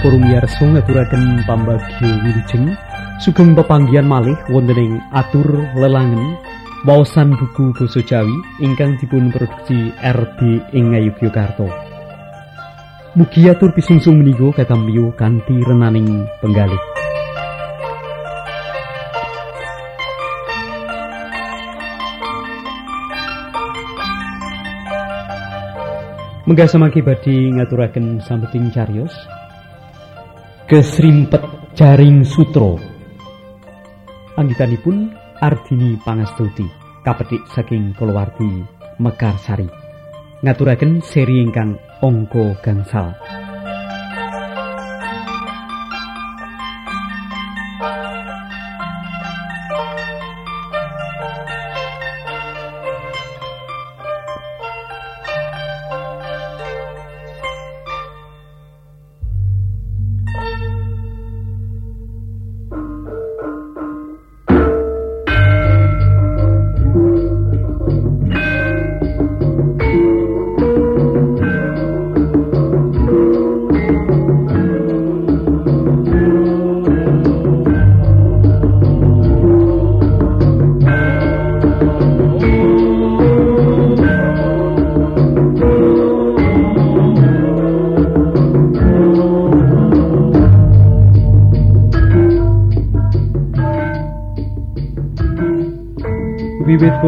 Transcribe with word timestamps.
Para 0.00 0.16
miyarsa 0.16 0.64
ngaturaken 0.64 1.44
pambagyo 1.44 2.08
wilujeng 2.24 2.72
sugeng 3.20 3.52
pepanggihan 3.52 4.08
malih 4.08 4.32
wonten 4.48 4.80
ing 4.80 4.96
atur 5.12 5.44
lelangen 5.76 6.40
waosan 6.88 7.36
buku 7.36 7.76
basa 7.76 8.00
Jawi 8.00 8.32
ingkang 8.64 8.96
dipun 8.96 9.28
produksi 9.28 9.92
RD 10.00 10.72
ing 10.72 10.96
Ngayogyakarta. 10.96 11.68
Mugi 13.12 13.52
atur 13.52 13.76
pisungsung 13.76 14.24
menika 14.24 14.64
katambiyo 14.64 15.12
kanthi 15.20 15.60
renaning 15.68 16.24
penggalih. 16.40 16.80
Menggah 26.48 26.72
samangke 26.72 27.04
badhe 27.04 27.52
ngaturaken 27.52 28.24
sambeting 28.24 28.72
cariyos 28.72 29.12
Kesrimpet 30.70 31.74
Jaring 31.74 32.22
Sutra. 32.22 32.78
Anggitanipun 34.38 35.10
Ardini 35.42 35.98
Pangastuti 35.98 36.62
kapetik 37.02 37.42
saking 37.50 37.90
kulawarti 37.98 38.62
Mekarsari. 39.02 39.66
Ngaturaken 40.46 41.02
seri 41.02 41.42
ingkang 41.42 41.74
angka 41.98 42.54
gangsal 42.62 43.18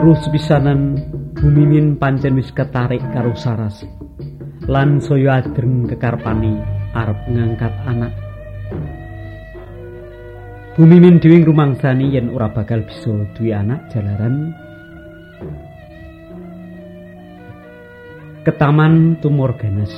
weruh 0.03 0.19
sepisanan 0.19 0.99
Bumimin 1.39 1.95
pancen 1.95 2.35
wis 2.35 2.51
ketarik 2.51 2.99
karo 3.15 3.39
Saras. 3.39 3.87
Lan 4.67 4.99
saya 4.99 5.39
adreng 5.39 5.87
kekarpani 5.87 6.59
arep 6.91 7.23
ngangkat 7.31 7.71
anak. 7.87 8.11
Bumimin 10.75 11.23
dhewe 11.23 11.47
ngrumangsani 11.47 12.19
yen 12.19 12.35
ora 12.35 12.51
bakal 12.51 12.83
bisa 12.83 13.15
duwe 13.39 13.55
anak 13.55 13.95
jalaran 13.95 14.51
ketaman 18.43 19.23
tumor 19.23 19.55
ganas. 19.55 19.95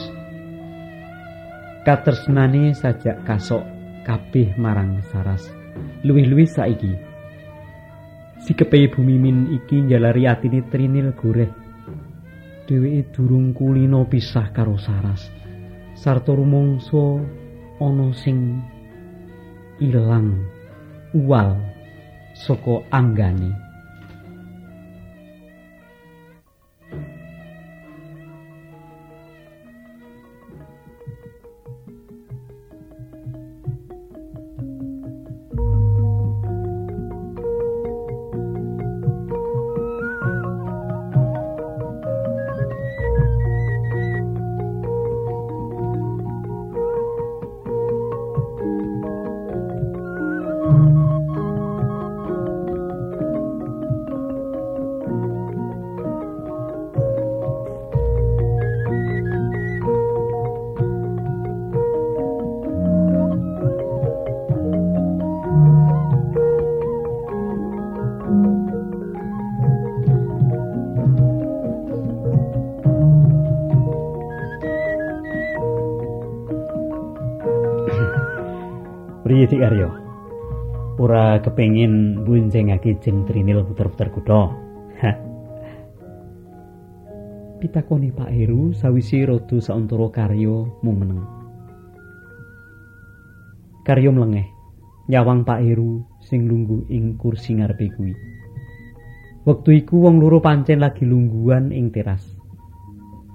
Katresnane 1.89 2.77
sajak 2.77 3.25
kasok 3.25 3.65
kabeh 4.05 4.53
marang 4.61 5.01
Saras. 5.09 5.49
Luwih-luwih 6.05 6.45
saiki 6.45 6.93
Sikepe 8.45 8.93
Bumimin 8.93 9.57
iki 9.57 9.81
njalari 9.89 10.29
atine 10.29 10.61
Trinil 10.69 11.17
goreh. 11.17 11.49
Dheweke 12.69 13.09
durung 13.17 13.57
kulino 13.57 14.05
pisah 14.05 14.53
karo 14.53 14.77
Saras. 14.77 15.33
Sarta 15.97 16.37
rumangsa 16.37 17.25
ana 17.81 18.13
sing 18.13 18.61
ilang 19.81 20.45
uwal 21.17 21.57
saka 22.37 22.85
anggane. 22.93 23.74
Priye 79.45 79.61
Dik 79.61 79.67
Aryo? 79.69 79.93
Ora 80.97 81.37
kepengin 81.45 82.25
mbuncengake 82.25 82.97
jeng 83.05 83.29
Trinil 83.29 83.61
puter-puter 83.69 84.09
kutha. 84.09 84.49
Pitakoni 87.61 88.09
Pak 88.09 88.33
Heru 88.33 88.73
sawise 88.73 89.29
rada 89.29 89.61
sauntara 89.61 90.09
karya 90.09 90.65
mung 90.81 90.97
meneng. 90.97 91.29
Karya 93.85 94.09
mlengeh 94.09 94.49
nyawang 95.13 95.45
Pak 95.45 95.61
Heru 95.61 96.01
sing 96.25 96.49
lungguh 96.49 96.89
ing 96.89 97.21
kursi 97.21 97.61
ngarepe 97.61 97.93
kuwi. 98.01 98.17
Wektu 99.45 99.77
iku 99.77 100.09
wong 100.09 100.25
loro 100.25 100.41
pancen 100.41 100.81
lagi 100.81 101.05
lungguhan 101.05 101.69
ing 101.69 101.93
teras. 101.93 102.25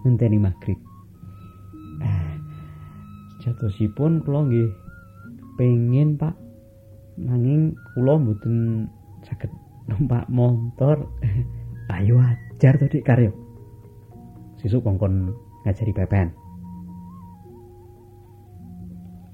Ngenteni 0.02 0.42
magrib. 0.42 0.82
Ah, 2.02 2.34
jatosipun 3.46 4.26
kula 4.26 4.50
nggih 4.50 4.89
pengen 5.60 6.16
pak. 6.16 6.40
Nanging 7.20 7.76
kula 7.92 8.16
mboten 8.16 8.88
saged 9.28 9.52
numpak 9.92 10.32
motor 10.32 11.12
ayo 12.00 12.24
ajar 12.24 12.80
to 12.80 12.88
dik 12.88 13.04
karyo 13.04 13.36
sesuk 14.56 14.88
kongkon 14.88 15.36
ngajari 15.68 15.92
pepen. 15.92 16.32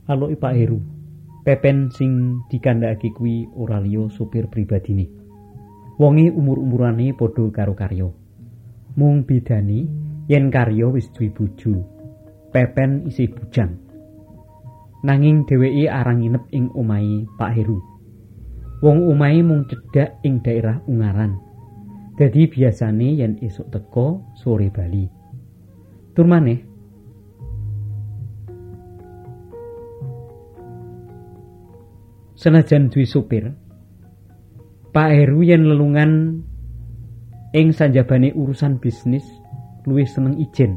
Halo 0.09 0.33
Pak 0.33 0.53
Heru 0.57 0.81
pepen 1.45 1.93
sing 1.93 2.41
dikandhakake 2.49 3.13
kuwi 3.13 3.45
ora 3.53 3.77
liya 3.77 4.09
supir 4.09 4.49
pribadine. 4.49 5.05
Wonge 6.01 6.33
umur-umurane 6.33 7.13
padha 7.13 7.45
karo 7.53 7.77
karyo 7.77 8.09
mung 8.97 9.27
bedani 9.27 9.85
yen 10.25 10.49
karyo 10.49 10.89
wis 10.95 11.11
duwe 11.13 11.29
bojo 11.29 11.83
pepen 12.49 13.05
isih 13.05 13.27
bujang 13.29 13.84
nanging 15.05 15.45
dheweke 15.45 15.85
arang 15.85 16.25
nginep 16.25 16.49
ing 16.49 16.73
omahe 16.73 17.29
Pak 17.37 17.53
Heru. 17.53 17.77
Wong 18.81 19.05
omahe 19.05 19.45
mung 19.45 19.69
cedhak 19.69 20.17
ing 20.25 20.41
daerah 20.41 20.81
Ungaran. 20.89 21.37
Dadi 22.17 22.49
biasane 22.49 23.13
yen 23.21 23.37
esuk 23.45 23.69
teko 23.69 24.33
sore 24.33 24.73
bali. 24.73 25.05
Tur 26.17 26.25
maneh 26.25 26.73
Senajan 32.35 32.91
duwe 32.91 33.07
supir, 33.07 33.47
Pak 34.91 35.09
Heru 35.11 35.39
yen 35.41 35.65
lelungan 35.65 36.43
ing 37.55 37.71
sanjabane 37.71 38.35
urusan 38.35 38.77
bisnis 38.77 39.23
luwih 39.87 40.05
seneng 40.05 40.35
ijen 40.37 40.75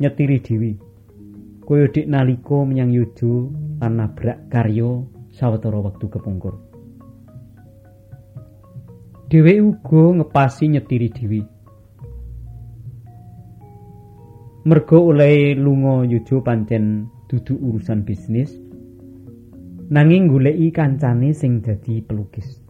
nyetiri 0.00 0.40
dhewe. 0.40 0.91
Kaya 1.72 1.88
dik 1.88 2.04
nalika 2.04 2.68
menyang 2.68 2.92
yudo 2.92 3.48
lan 3.80 3.96
nabrak 3.96 4.52
karya 4.52 5.08
sawetara 5.32 5.80
wektu 5.80 6.04
kepungkur. 6.12 6.60
Dheweke 9.32 9.64
uga 9.64 10.20
ngepasi 10.20 10.68
nyetiri 10.68 11.08
dhewe. 11.16 11.40
Mergo 14.68 14.98
oleh 15.00 15.56
lunga 15.56 16.04
yudo 16.04 16.44
pancen 16.44 17.08
dudu 17.24 17.56
urusan 17.56 18.04
bisnis 18.04 18.52
nanging 19.88 20.28
goleki 20.28 20.68
kancane 20.76 21.32
sing 21.32 21.64
dadi 21.64 22.04
pelukis 22.04 22.60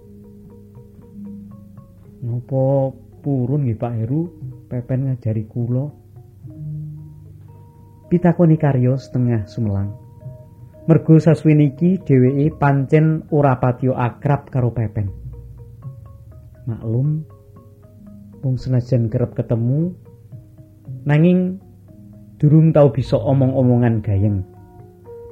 Nopo 2.22 2.94
purun 3.18 3.66
nggih 3.66 3.76
Pak 3.76 3.92
Heru 3.98 4.30
pepen 4.70 5.10
ngajari 5.10 5.44
kula 5.50 6.01
pitakoni 8.12 8.60
karya 8.60 8.92
setengah 9.00 9.48
sumelang 9.48 9.96
mergo 10.84 11.16
sasuwene 11.16 11.72
iki 11.72 11.96
dheweke 12.04 12.52
pancen 12.60 13.24
ora 13.32 13.56
patio 13.56 13.96
akrab 13.96 14.52
karo 14.52 14.68
pepen 14.76 15.08
maklum 16.68 17.24
wong 18.44 18.60
senajan 18.60 19.08
kerep 19.08 19.32
ketemu 19.32 19.96
nanging 21.08 21.56
durung 22.42 22.74
tau 22.74 22.90
bisa 22.90 23.14
omong-omongan 23.14 24.02
gayeng. 24.02 24.42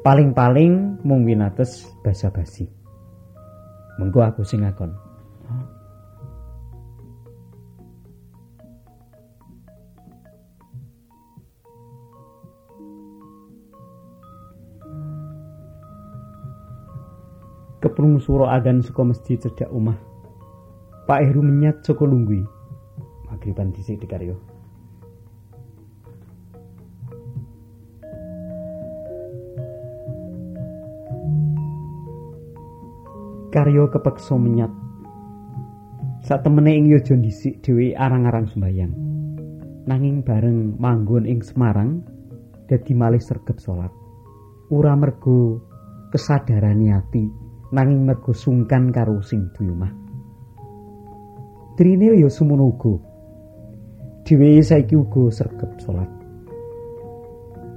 Paling-paling 0.06 1.02
mung 1.02 1.26
winates 1.26 1.90
basa-basi. 2.06 2.70
Mengko 3.98 4.22
aku 4.22 4.46
sing 4.46 4.62
ngakon. 4.62 4.94
Keprung 17.80 18.20
sura 18.20 18.52
adan 18.52 18.84
saka 18.84 19.02
masjid 19.02 19.40
cedhak 19.40 19.72
omah. 19.72 19.96
Pak 21.08 21.20
Heru 21.24 21.40
menyat 21.40 21.80
saka 21.80 22.04
lunggui. 22.04 22.44
Magriban 23.26 23.72
dhisik 23.72 24.04
dikaryo. 24.04 24.36
karya 33.50 33.90
kepeksa 33.90 34.38
menyat. 34.38 34.70
Sak 36.22 36.46
temene 36.46 36.70
ing 36.78 36.86
yojo 36.86 37.18
dhisik 37.18 37.60
dhewe 37.66 37.92
arang-arang 37.98 38.46
sembayang. 38.46 38.92
Nanging 39.90 40.22
bareng 40.22 40.78
manggon 40.78 41.26
ing 41.26 41.42
Semarang 41.42 42.06
dadi 42.70 42.94
malih 42.94 43.18
sregep 43.18 43.58
salat. 43.58 43.90
Ora 44.70 44.94
mergo 44.94 45.58
kesadaran 46.14 46.78
ati, 46.94 47.26
nanging 47.70 48.06
mergo 48.06 48.34
sungkan 48.34 48.90
karo 48.90 49.22
sing 49.22 49.50
duwe 49.54 49.70
omah. 49.72 49.92
Trine 51.78 52.18
ya 52.18 52.28
semono 52.28 52.70
uga. 52.70 52.94
Dhewe 54.26 54.60
saiki 54.62 54.94
uga 54.94 55.32
sregep 55.32 55.72
salat. 55.80 56.10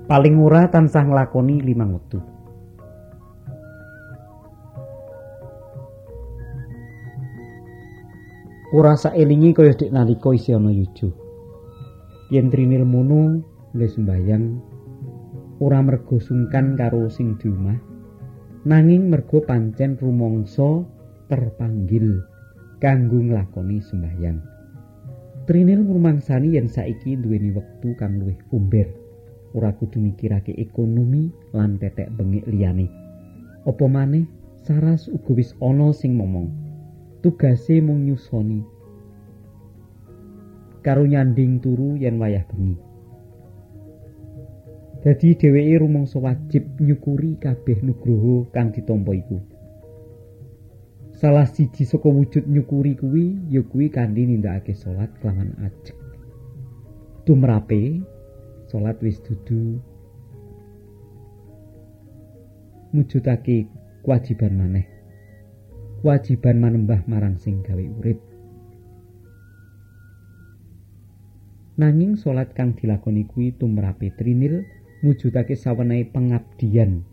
Paling 0.09 0.35
ora 0.43 0.67
tansah 0.67 1.07
nglakoni 1.07 1.63
limang 1.63 1.95
wektu. 1.95 2.33
ora 8.73 8.97
saelingi 8.97 9.53
kaya 9.53 9.77
dik 9.77 9.93
nalika 9.93 10.33
isih 10.33 10.57
ana 10.57 10.73
yuju. 10.73 11.13
Yen 12.33 12.49
trinil 12.49 12.89
mono 12.89 13.45
le 13.77 13.85
sembayang 13.85 14.45
ora 15.61 15.77
mergo 15.85 16.17
sungkan 16.17 16.73
karo 16.73 17.05
sing 17.13 17.37
di 17.37 17.53
omah, 17.53 17.77
nanging 18.63 19.11
mergo 19.11 19.43
pancen 19.43 19.99
rumangsa 19.99 20.87
terpanggil 21.27 22.23
kanggo 22.79 23.19
nglakoni 23.19 23.79
sembayang. 23.83 24.39
Trinil 25.43 25.83
ngrumangsani 25.83 26.55
yen 26.55 26.71
saiki 26.71 27.19
duweni 27.19 27.51
wektu 27.51 27.91
kang 27.99 28.19
luwih 28.23 28.39
umber, 28.55 28.87
ora 29.51 29.75
kudu 29.75 29.99
mikirake 29.99 30.55
ekonomi 30.55 31.27
lan 31.51 31.75
tetek 31.75 32.07
bengik 32.15 32.47
liyane. 32.47 32.87
Apa 33.67 33.85
maneh 33.91 34.23
saras 34.63 35.11
uga 35.11 35.31
wis 35.35 35.51
ana 35.59 35.91
sing 35.91 36.15
momong. 36.15 36.63
tugase 37.23 37.79
mung 37.79 38.03
nyusoni 38.03 38.59
karo 40.83 41.07
nyanding 41.07 41.63
turu 41.63 41.95
yen 41.95 42.19
wayah 42.19 42.43
bengi 42.51 42.75
dadi 45.03 45.35
dheweke 45.35 45.83
rumangsa 45.83 46.15
wajib 46.15 46.79
nyukuri 46.79 47.35
kabeh 47.35 47.83
nugroho 47.83 48.47
kang 48.55 48.71
ditampa 48.71 49.11
iku. 49.11 49.35
Salah 51.11 51.43
siji 51.43 51.83
saka 51.83 52.07
wujud 52.07 52.47
nyukuri 52.47 52.95
kuwi 52.95 53.35
ya 53.51 53.61
kuwi 53.67 53.91
kanthi 53.91 54.23
nindakake 54.23 54.71
salat 54.71 55.11
kelawan 55.19 55.51
ajeg. 55.59 55.95
Tumrape 57.27 57.99
salat 58.71 58.95
wis 59.03 59.19
dudu. 59.27 59.83
Mujudake 62.95 63.67
kewajiban 64.07 64.55
maneh. 64.55 64.87
Kewajiban 65.99 66.63
manembah 66.63 67.03
marang 67.11 67.35
sing 67.35 67.59
gawe 67.59 67.83
urip. 67.99 68.23
Nanging 71.75 72.15
salat 72.15 72.55
kang 72.55 72.71
dilakoni 72.79 73.27
kuwi 73.27 73.51
tumrape 73.51 74.15
trinil 74.15 74.63
mujudake 75.03 75.53
sawenehe 75.59 76.07
pengabdian. 76.09 77.03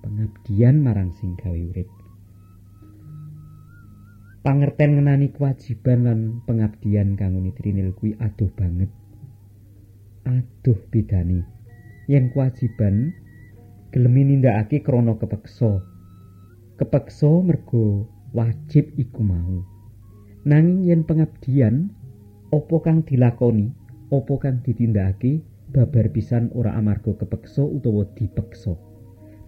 Pengabdian 0.00 0.80
marang 0.80 1.10
sing 1.18 1.34
gawe 1.34 1.58
urip. 1.58 1.90
Pangerten 4.46 4.96
ngenani 4.96 5.34
kewajiban 5.34 6.06
lan 6.06 6.20
pengabdian 6.46 7.18
kang 7.18 7.36
trinil 7.58 7.92
kuwi 7.92 8.14
aduh 8.22 8.48
banget. 8.54 8.88
Aduh 10.24 10.78
bidani. 10.88 11.42
Yen 12.06 12.30
kewajiban 12.32 13.12
gelem 13.92 14.16
nindakake 14.16 14.80
krana 14.80 15.18
kepeksa. 15.18 15.82
kepeksa 16.78 17.42
mergo 17.42 18.06
wajib 18.30 18.94
iku 18.94 19.26
mau 19.26 19.66
nanging 20.46 20.86
yen 20.86 21.02
pengabdian 21.02 21.90
apa 22.54 22.76
kang 22.86 23.02
dilakoni 23.02 23.74
apa 24.14 24.34
kang 24.38 24.62
ditindakake 24.62 25.42
babar 25.72 26.08
pisan 26.12 26.48
ora 26.56 26.72
amarga 26.76 27.12
kepeksa 27.12 27.64
utawa 27.64 28.08
dipeksa. 28.16 28.76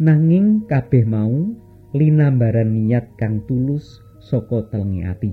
Nanging 0.00 0.64
kabeh 0.68 1.04
mau 1.04 1.52
linambaran 1.92 2.72
niat 2.72 3.16
kang 3.20 3.44
tulus 3.44 4.00
saka 4.20 4.68
telenge 4.68 5.02
ati. 5.04 5.32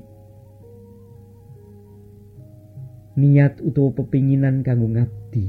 Niat 3.17 3.59
utawa 3.65 3.95
pepinginan 3.97 4.61
kanggo 4.61 4.93
ngabdi. 4.93 5.45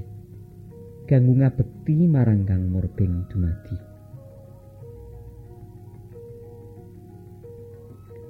Kanggo 1.08 1.32
ngabekti 1.40 2.04
marang 2.08 2.44
kang 2.44 2.68
murbeng 2.68 3.28
dumadi. 3.28 3.76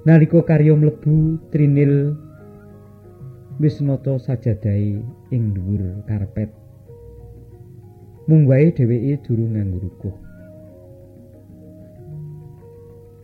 Nalika 0.07 0.39
karya 0.47 0.73
mlebu 0.79 1.43
Trinil 1.51 2.15
wis 3.59 3.83
nata 3.83 4.15
sajadahe 4.15 5.03
ing 5.35 5.43
dhuwur 5.51 6.07
karpet. 6.07 6.58
Mung 8.29 8.45
wae 8.45 8.69
dheweke 8.69 9.25
durung 9.25 9.57
nganggo 9.57 9.81
rukuh. 9.89 10.13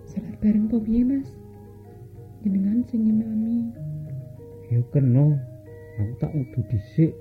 Salat 0.09 0.33
bareng 0.41 0.65
po 0.65 0.81
piye, 0.81 1.05
Mas? 1.05 1.29
Jenengan 2.41 2.81
sing 2.89 3.05
imami. 3.05 3.69
Ya 4.73 4.81
kena, 4.89 5.37
aku 6.01 6.13
tak 6.17 6.33
udu 6.33 6.57
dhisik. 6.73 7.13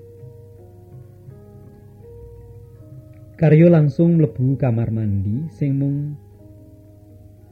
Karyo 3.37 3.69
langsung 3.69 4.17
mlebu 4.17 4.57
kamar 4.57 4.89
mandi 4.89 5.45
sing 5.53 5.77
mung 5.77 6.17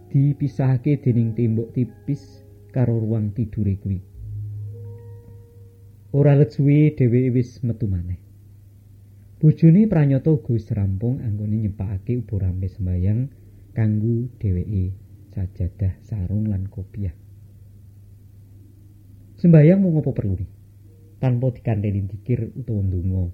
dipisahake 0.09 0.97
dening 0.97 1.37
tembok 1.37 1.77
tipis 1.77 2.41
karo 2.73 2.97
ruang 2.97 3.29
tidure 3.37 3.77
kuwi. 3.77 4.01
Ora 6.17 6.33
let 6.33 6.57
suwi 6.57 6.89
dheweke 6.97 7.29
wis 7.37 7.61
metu 7.61 7.85
maneh. 7.85 8.22
Bojone 9.43 9.91
pranyata 9.91 10.31
wis 10.31 10.71
rampung 10.71 11.19
anggone 11.19 11.59
nyepakake 11.59 12.15
uburampe 12.15 12.71
sembayang 12.71 13.27
kanggo 13.75 14.31
dheweke 14.39 14.95
sajadah 15.35 15.99
sarung 15.99 16.47
lan 16.47 16.71
kopiah. 16.71 17.11
Sembayang 19.35 19.83
mung 19.83 19.99
apa 19.99 20.15
perlu? 20.15 20.39
Tanpa 21.19 21.51
dikandeli 21.51 22.07
dikir 22.07 22.55
utawa 22.55 22.87
ndonga. 22.87 23.25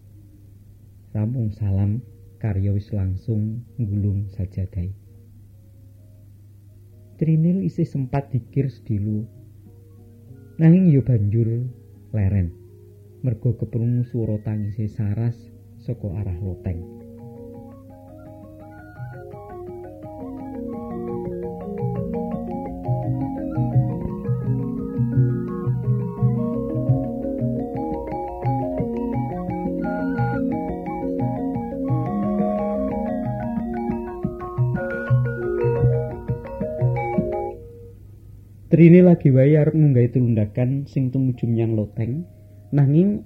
Rampung 1.13 1.53
salam 1.53 2.01
karya 2.41 2.73
wis 2.73 2.89
langsung 2.89 3.69
nggulung 3.77 4.33
sajadahe. 4.33 4.89
Trinil 7.21 7.61
isih 7.69 7.85
sempat 7.85 8.33
dikir 8.33 8.73
sedilu. 8.73 9.29
Nanging 10.57 10.89
yo 10.89 11.05
banjur 11.05 11.69
leren. 12.17 12.49
Mergo 13.21 13.53
keprungu 13.61 14.09
swara 14.09 14.41
tangise 14.41 14.89
saras 14.89 15.58
saka 15.89 16.05
arah 16.21 16.37
loteng. 16.45 16.77
Trine 38.69 39.01
lagi 39.01 39.33
wae 39.33 39.57
arep 39.57 39.73
nunggahi 39.73 40.13
tulundakan 40.13 40.85
sing 40.85 41.09
tumuju 41.09 41.49
menyang 41.49 41.73
loteng, 41.73 42.29
nanging 42.69 43.25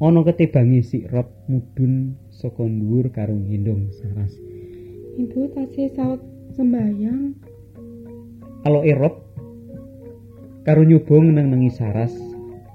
ana 0.00 0.24
ketebangi 0.24 0.80
si 0.80 0.98
Rob 1.12 1.28
mudhun 1.44 2.16
saka 2.32 2.64
dhuwur 2.64 3.12
karo 3.12 3.36
ngendong 3.36 3.92
Saras. 3.92 4.32
Ibu 5.20 5.52
tasih 5.52 5.92
saut 5.92 6.24
sembayang. 6.56 7.36
Alo 8.64 8.80
Rob 8.96 9.20
karo 10.64 10.88
nyoba 10.88 11.20
ngeneng-nengi 11.20 11.68
Saras 11.68 12.16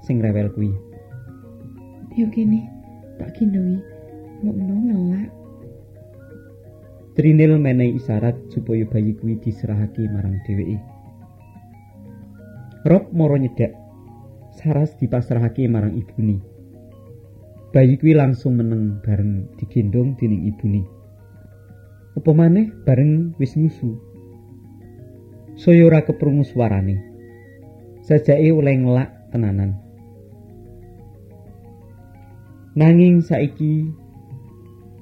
sing 0.05 0.22
rewel 0.22 0.53
kuwi. 0.53 0.70
Yo 2.13 2.29
kene, 2.29 2.70
tak 3.17 3.34
gendongi. 3.34 3.82
Mokno 4.46 4.75
ngelak. 4.86 5.29
Trinil 7.17 7.58
menehi 7.58 7.98
isyarat 7.98 8.38
supaya 8.53 8.86
bayi 8.86 9.17
kuwi 9.17 9.41
diserahake 9.41 10.05
marang 10.12 10.38
dheweke. 10.46 10.77
Rob 12.86 13.10
moro 13.17 13.34
nyedak. 13.39 13.74
Saras 14.53 14.94
dipasrahake 15.01 15.65
marang 15.65 15.98
ibune. 15.98 16.54
Bayi 17.75 18.00
kuwi 18.00 18.15
langsung 18.15 18.55
meneng 18.55 19.03
bareng 19.03 19.51
digendong 19.60 20.15
dening 20.15 20.48
ibune. 20.48 20.88
Apa 22.15 22.32
maneh 22.32 22.72
bareng 22.88 23.36
wis 23.36 23.60
nyusu. 23.60 24.00
Saya 25.60 25.84
ora 25.84 26.00
keprungu 26.08 26.48
suarane. 26.48 26.96
Sajake 28.00 28.48
oleh 28.55 28.79
ngelak 28.79 29.27
tenanan. 29.27 29.75
Nanging 32.79 33.20
saiki 33.20 33.91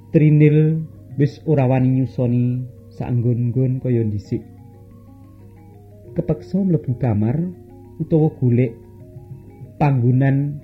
Trinil 0.10 0.82
wis 1.22 1.46
ora 1.46 1.70
wani 1.70 2.02
nyusoni 2.02 2.58
saanggon-nggon 2.90 3.86
kaya 3.86 4.02
dhisik. 4.02 4.42
Kepeksa 6.18 6.58
mlebu 6.58 6.98
kamar 6.98 7.38
utawa 8.02 8.34
golek 8.42 8.74
panggonan 9.78 10.58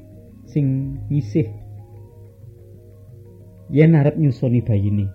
sing 0.49 0.97
nyisih 1.13 1.58
yen 3.69 3.93
arep 3.93 4.17
nyusoni 4.17 4.65
bayine. 4.65 5.05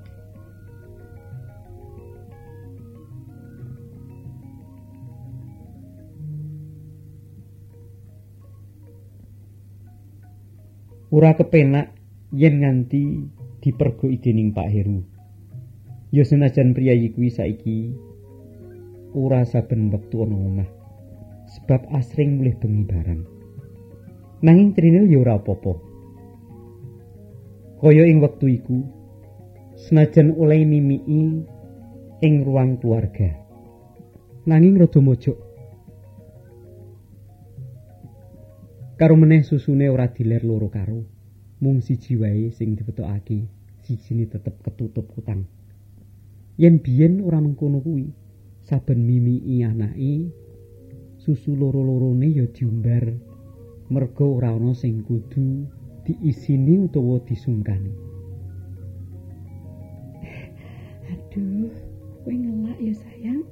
Ora 11.14 11.38
kepenak 11.38 11.94
yen 12.34 12.58
nganti 12.58 13.22
dipergo 13.62 14.10
dening 14.18 14.50
Pak 14.50 14.66
Heru. 14.66 14.98
Ya 16.10 16.26
senajan 16.26 16.74
priyayi 16.74 17.14
kuwi 17.14 17.30
saiki 17.30 17.94
ora 19.14 19.46
saben 19.46 19.94
wektu 19.94 20.26
ana 20.26 20.34
omah. 20.34 20.70
Sebab 21.54 21.86
asring 21.94 22.42
mulih 22.42 22.58
bengi 22.58 22.82
barang. 22.82 23.22
Nanging 24.42 24.74
Trinil 24.74 25.06
ya 25.06 25.22
ora 25.22 25.38
apa-apa. 25.38 25.93
Kaya 27.80 28.04
ing 28.06 28.22
wektu 28.22 28.46
iku 28.48 28.78
senajan 29.74 30.34
oleh 30.38 30.62
mimiki 30.62 31.44
ing 32.22 32.34
ruang 32.46 32.78
keluarga. 32.80 33.34
Nanging 34.46 34.78
rada 34.78 35.00
mojok. 35.00 35.38
Karo 38.94 39.14
meneh 39.18 39.42
susune 39.42 39.90
ora 39.90 40.06
diler 40.12 40.46
loro 40.46 40.70
karo. 40.70 41.02
Mung 41.58 41.80
siji 41.80 42.14
wae 42.20 42.52
sing 42.52 42.76
dipetokake, 42.76 43.48
sijine 43.82 44.28
tetep 44.28 44.60
ketutup 44.62 45.08
kutang. 45.10 45.48
Yen 46.60 46.78
biyen 46.78 47.24
ora 47.24 47.40
mengkono 47.42 47.82
kuwi, 47.82 48.06
saben 48.62 49.02
mimiki 49.02 49.64
anake 49.64 50.30
susu 51.24 51.56
loro-lorone 51.56 52.28
ya 52.36 52.44
diumbar 52.52 53.16
mergo 53.88 54.36
ora 54.36 54.52
ana 54.52 54.76
sing 54.76 55.00
kudu 55.04 55.64
diisini 56.04 56.84
utawa 56.84 57.16
disungkani. 57.24 57.92
Aduh, 61.08 61.72
kowe 62.22 62.32
ngelak 62.32 62.78
ya 62.80 62.94
sayang. 62.94 63.42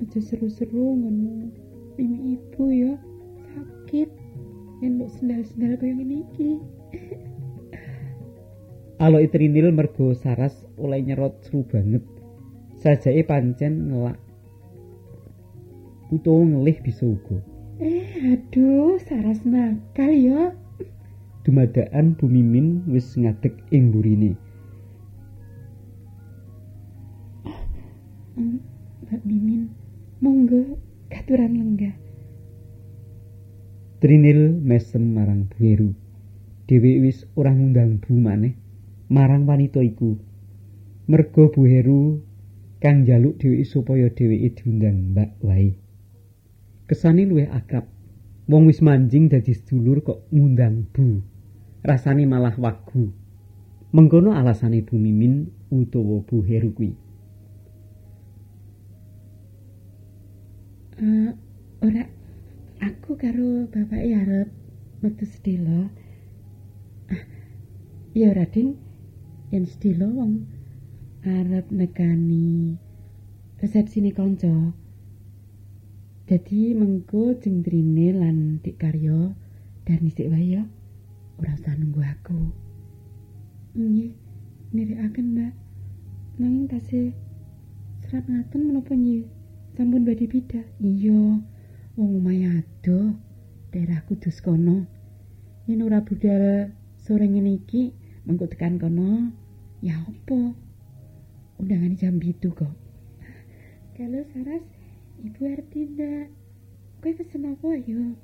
Aja 0.00 0.20
seru-seru 0.22 0.96
ngono. 0.96 1.52
Mimi 1.98 2.38
ibu 2.38 2.64
ya 2.72 2.92
sakit. 3.52 4.10
Yen 4.80 4.96
mbok 4.96 5.12
sendal-sendal 5.12 5.76
kaya 5.76 5.92
ngene 5.92 6.24
iki. 6.24 6.50
Alo 9.04 9.20
Trinil 9.28 9.72
mergo 9.72 10.16
Saras 10.16 10.64
oleh 10.80 11.04
nyerot 11.04 11.44
seru 11.44 11.64
banget. 11.68 12.04
Sajake 12.80 13.28
pancen 13.28 13.92
ngelak. 13.92 14.16
Utawa 16.08 16.42
ngelih 16.48 16.78
bisa 16.80 17.04
uga. 17.06 17.38
Eh, 17.80 18.36
aduh, 18.36 19.00
saras 19.00 19.40
nakal 19.44 20.12
ya. 20.12 20.52
Dumadakan 21.50 22.14
Bu 22.14 22.30
Mimin 22.30 22.86
wis 22.86 23.18
ngadeg 23.18 23.58
ing 23.74 23.90
burine. 23.90 24.38
Hmm, 28.38 28.62
Mbak 29.02 29.22
Mimin, 29.26 29.66
monggo 30.22 30.78
katuran 31.10 31.58
lenggah. 31.58 31.90
Trinil 33.98 34.62
mesem 34.62 35.10
marang 35.10 35.50
Heru. 35.58 35.90
Dewi 36.70 37.02
wis 37.02 37.26
ora 37.34 37.50
ngundang 37.50 37.98
Bu 37.98 38.14
maneh 38.14 38.54
marang 39.10 39.42
wanita 39.42 39.82
iku. 39.82 40.22
Mergo 41.10 41.50
Bu 41.50 41.66
Heru 41.66 42.22
kang 42.78 43.02
njaluk 43.02 43.42
dheweke 43.42 43.66
supaya 43.66 44.06
dheweke 44.06 44.54
diundang 44.54 45.18
Mbak 45.18 45.42
wae. 45.42 45.74
Kesane 46.86 47.26
luwih 47.26 47.50
akrab. 47.50 47.90
Wong 48.46 48.70
wis 48.70 48.78
manjing 48.78 49.26
dadi 49.26 49.50
sedulur 49.50 49.98
kok 50.06 50.30
ngundang 50.30 50.86
Bu. 50.94 51.29
Rasane 51.80 52.28
malah 52.28 52.52
wagu. 52.60 53.08
Mengkono 53.90 54.36
alasane 54.36 54.84
Bu 54.84 55.00
Mimin 55.00 55.48
utawa 55.72 56.20
Bu 56.22 56.44
Heru 56.44 56.70
kuwi. 56.76 56.92
Eh, 61.00 61.32
ora 61.80 62.04
aku 62.84 63.16
karo 63.16 63.64
bapak 63.72 64.04
arep 64.04 64.48
metu 65.00 65.24
sedelo. 65.24 65.88
Ah, 67.08 67.24
ya 68.12 68.28
ora 68.36 68.44
ding 68.44 68.76
yen 69.48 69.64
sedelo 69.64 70.12
wong 70.12 70.44
arep 71.24 71.72
nekani 71.72 72.76
resepsine 73.64 74.12
kanca. 74.12 74.76
Dadi 76.28 76.76
mengko 76.76 77.40
jengtrine 77.40 78.12
lan 78.14 78.60
Dik 78.60 78.76
Karyo 78.76 79.32
dar 79.88 79.98
nisik 80.04 80.28
wae 80.28 80.60
ya. 80.60 80.62
Usah 81.40 81.72
nunggu 81.76 82.04
aku. 82.04 82.36
Nggih, 83.72 84.12
nirikaken, 84.76 85.26
Mbak. 85.32 85.52
Nanging 86.36 86.66
tasih 86.68 87.16
serap 88.04 88.28
ngaten 88.28 88.68
menapa 88.68 88.92
nggih? 88.92 89.24
Sampun 89.76 90.04
badhe 90.04 90.28
bidah. 90.28 90.64
Iya, 90.80 91.40
wong 91.96 92.10
omahe 92.20 92.60
adoh. 92.60 93.16
Daerahku 93.72 94.20
dus 94.20 94.40
kono. 94.44 94.84
Yen 95.64 95.84
ora 95.84 96.04
budal 96.04 96.72
sore 97.00 97.24
ngene 97.28 97.60
iki, 97.60 97.92
kono, 98.80 99.32
ya 99.80 99.96
apa? 100.00 100.40
Undangan 101.60 101.96
jam 101.96 102.16
itu 102.20 102.52
kok. 102.52 102.72
Kalau 103.96 104.24
Saras, 104.32 104.64
Ibu 105.20 105.40
arti 105.44 105.84
ndak? 105.92 106.32
Kowe 107.04 107.12
pesen 107.12 107.52
apa 107.52 107.68
yo? 107.84 108.16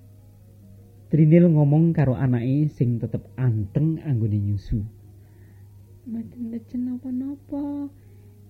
Trinil 1.06 1.46
ngomong 1.54 1.94
karo 1.94 2.18
anake 2.18 2.66
sing 2.66 2.98
tetep 2.98 3.22
anteng 3.38 4.02
anggone 4.02 4.42
nyusu. 4.42 4.82
Mboten 6.06 6.50
pesen 6.50 6.90
napa-napa. 6.90 7.90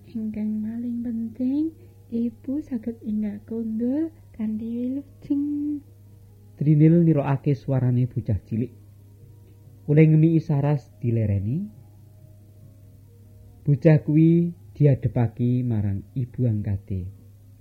Ingkang 0.07 0.63
paling 0.63 1.03
penting 1.03 1.75
Ibu 2.07 2.63
saged 2.63 3.03
inggal 3.03 3.43
kondol 3.43 4.07
kanthi 4.31 4.63
wilujeng. 4.79 5.83
Trinil 6.55 7.03
nirokake 7.03 7.51
suarane 7.51 8.07
bocah 8.07 8.39
cilik. 8.47 8.71
Oleh 9.91 10.07
ngemi 10.07 10.39
Saras 10.39 10.87
dilereni. 11.03 11.67
Bocah 13.67 13.99
kuwi 14.07 14.55
diadepake 14.71 15.67
marang 15.67 16.07
ibu 16.15 16.47
angkate. 16.47 17.11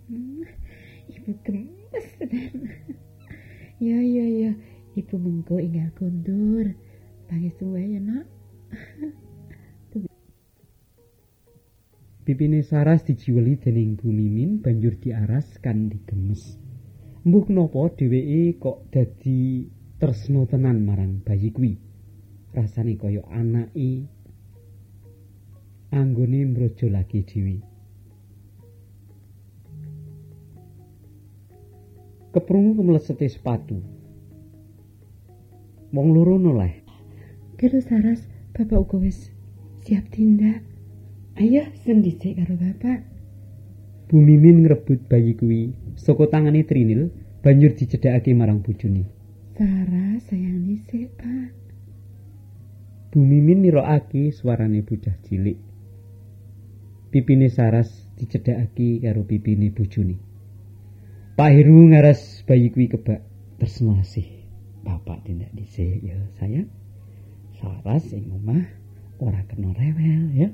Hmm, 0.06 0.46
ibu 1.10 1.34
gemes 1.42 2.06
ya 3.82 3.98
ya 3.98 4.26
ya, 4.30 4.50
Ibu 4.96 5.14
mengko 5.20 5.60
inggal 5.60 5.92
kondur. 5.92 6.72
Pangestu 7.28 7.76
wae 7.76 7.84
ya, 7.94 8.00
Nak. 8.00 8.24
Pipine 12.26 12.58
Saras 12.66 13.06
dijiweli 13.06 13.54
dening 13.54 13.94
Bu 13.94 14.10
Mimin 14.10 14.58
banjur 14.58 14.98
diaras 14.98 15.62
kan 15.62 15.86
digemes. 15.86 16.58
Mbuh 17.22 17.46
napa 17.54 17.86
dheweke 17.94 18.58
kok 18.58 18.90
dadi 18.90 19.70
tresno 20.02 20.42
tenan 20.50 20.82
marang 20.82 21.22
bayi 21.22 21.54
kuwi. 21.54 21.78
Rasane 22.50 22.98
kaya 22.98 23.22
anake 23.30 24.10
anggone 25.94 26.50
mbrojolake 26.50 27.22
dhewe. 27.22 27.62
Keprungu 32.34 32.74
kemlesete 32.74 33.30
sepatu. 33.30 33.95
Wong 35.96 36.12
loro 36.12 36.36
noleh. 36.36 36.84
Kira 37.56 37.80
saras 37.80 38.28
bapak 38.52 38.84
uga 38.84 39.00
wis 39.00 39.32
siap 39.80 40.12
tindak. 40.12 40.60
Ayo 41.40 41.64
sendise 41.72 42.36
karo 42.36 42.52
bapak. 42.60 43.00
Bu 44.04 44.20
Mimin 44.20 44.60
ngrebut 44.60 45.08
bayi 45.08 45.32
kuwi 45.40 45.72
saka 45.96 46.28
tangane 46.28 46.68
Trinil 46.68 47.08
banjur 47.40 47.72
dicedhakake 47.72 48.36
marang 48.36 48.60
bojone. 48.60 49.08
Saras 49.56 50.20
sayang 50.28 50.68
dhisik, 50.68 51.16
Pak. 51.16 51.50
Bu 53.08 53.24
Mimin 53.24 53.64
nirokake 53.64 54.36
suarane 54.36 54.84
bocah 54.84 55.16
cilik. 55.24 55.56
Pipine 57.08 57.48
Saras 57.48 57.88
dicedhakake 58.20 59.00
karo 59.00 59.24
pipine 59.24 59.72
bojone. 59.72 60.20
Pak 61.40 61.50
Heru 61.56 61.88
ngaras 61.88 62.44
bayi 62.44 62.68
kuwi 62.68 62.92
kebak 62.92 63.24
tresno 63.56 64.04
sih. 64.04 64.45
Bapak 64.86 65.26
tindak 65.26 65.50
dhisik 65.50 65.98
ya, 66.06 66.14
sayang. 66.38 66.70
Saras 67.58 68.14
ing 68.14 68.30
omah 68.30 68.62
ora 69.18 69.42
kena 69.50 69.74
rewel 69.74 70.30
ya. 70.30 70.48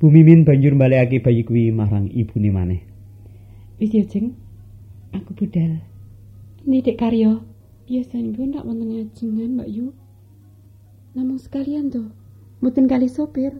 Bu 0.00 0.08
Mimin 0.08 0.48
banjur 0.48 0.72
balekake 0.72 1.20
bayi 1.20 1.44
kuwi 1.44 1.68
marang 1.68 2.08
ibune 2.08 2.48
maneh. 2.48 2.80
Wis 3.76 3.92
ya, 3.92 4.04
Jeng. 4.08 4.32
Aku 5.12 5.36
budal. 5.36 5.84
Nidik 6.64 6.96
karya. 6.96 7.44
Biasanya 7.86 8.34
ndak 8.34 8.64
wonten 8.66 8.92
ngajengan, 8.92 9.60
Mbak 9.60 9.70
Yu. 9.70 9.92
Namung 11.16 11.40
sekalian 11.40 11.92
tuh. 11.92 12.08
Mboten 12.60 12.88
kali 12.88 13.08
sopir. 13.08 13.56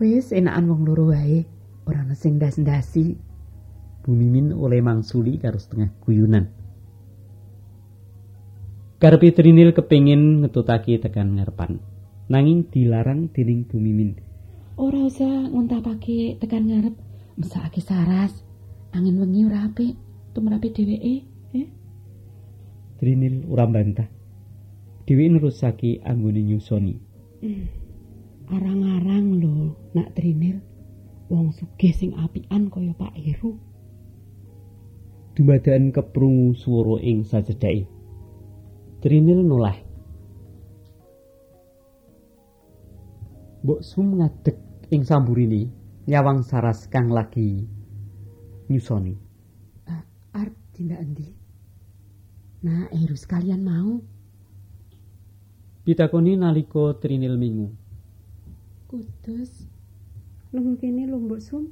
Wis 0.00 0.32
enakan 0.36 0.68
wong 0.68 0.82
loro 0.84 1.12
wae. 1.12 1.48
Ora 1.88 2.04
ana 2.04 2.16
sing 2.16 2.36
ndas-ndasi. 2.36 3.16
Bu 4.04 4.10
Mimin 4.12 4.52
oleh 4.52 4.80
mangsuli 4.84 5.40
karo 5.40 5.56
setengah 5.60 5.92
guyunan. 6.04 6.48
Karepe 9.06 9.30
Trinil 9.30 9.70
kepengin 9.70 10.42
ngetutake 10.42 10.98
tekan 10.98 11.38
ngarepan. 11.38 11.78
Nanging 12.26 12.66
dilarang 12.74 13.30
dening 13.30 13.62
Bu 13.62 13.78
Mimin. 13.78 14.18
Ora 14.74 14.98
usah 15.06 15.46
nguntapake 15.46 16.42
tekan 16.42 16.66
ngarep. 16.66 16.90
Mesake 17.38 17.78
saras. 17.78 18.34
Angin 18.90 19.22
wengi 19.22 19.46
ora 19.46 19.70
apik. 19.70 19.94
Tumrape 20.34 20.74
dheweke, 20.74 21.22
eh? 21.54 21.70
Trinil 22.98 23.46
ora 23.46 23.70
bantah. 23.70 24.10
Dewi 25.06 25.30
nerusake 25.30 26.02
anggone 26.02 26.42
nyusoni. 26.42 26.98
Arang-arang 28.50 29.38
lho, 29.38 29.86
nak 29.94 30.18
Trinil. 30.18 30.58
Wong 31.30 31.54
sugih 31.54 31.94
sing 31.94 32.10
apian 32.18 32.74
kaya 32.74 32.90
Pak 32.90 33.14
Heru. 33.14 33.54
Dumadakan 35.38 35.94
keprungu 35.94 36.58
swara 36.58 36.98
ing 37.06 37.22
sajedhake. 37.22 37.94
Trinil 39.06 39.46
noleh. 39.46 39.78
Mbok 43.62 43.78
Sum 43.78 44.18
ngadeg 44.18 44.58
ing 44.90 45.06
samburine 45.06 45.70
nyawang 46.10 46.42
saras 46.42 46.90
kang 46.90 47.14
lagi 47.14 47.62
nyusoni. 48.66 49.14
Ah, 49.86 50.02
arep 50.34 50.58
tindak 50.74 51.06
endi? 51.06 51.30
Nah, 52.66 52.90
Heru 52.90 53.14
sekalian 53.14 53.62
mau. 53.62 54.02
Pitakoni 55.86 56.34
nalika 56.34 56.98
Trinil 56.98 57.38
mingu. 57.38 57.70
Kudus. 58.90 59.70
Lungo 60.50 60.82
kene 60.82 61.06
lho 61.06 61.22
Mbok 61.22 61.38
Sum. 61.38 61.70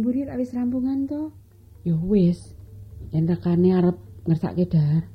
Mburi 0.00 0.24
rak 0.24 0.40
wis 0.40 0.56
rampungan 0.56 1.04
to. 1.04 1.28
Ya 1.84 1.92
wis. 1.92 2.56
Yen 3.12 3.28
rekane 3.28 3.76
arep 3.76 4.00
ngersake 4.24 4.64
dahar. 4.64 5.12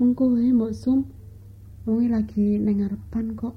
Mengko 0.00 0.32
wae 0.32 0.48
Mbok 0.48 0.72
Sum. 0.72 1.04
Wong 1.84 2.08
lagi 2.08 2.56
nang 2.56 2.80
ngarepan 2.80 3.36
kok. 3.36 3.52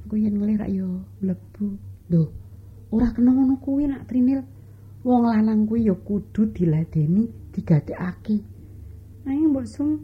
Engko 0.00 0.16
yen 0.16 0.40
ngelih 0.40 0.56
rak 0.56 0.72
yo 0.72 1.04
mlebu. 1.20 1.76
Lho, 2.08 2.32
ora 2.88 3.12
kena 3.12 3.36
ngono 3.36 3.60
kuwi 3.60 3.84
nak 3.84 4.08
Trinil. 4.08 4.40
Wong 5.04 5.28
lanang 5.28 5.68
kuwi 5.68 5.84
ya 5.84 5.92
kudu 5.92 6.48
diladeni, 6.48 7.28
digadekake. 7.52 8.40
Nanging 9.28 9.52
Mbok 9.52 9.68
Sum 9.68 10.00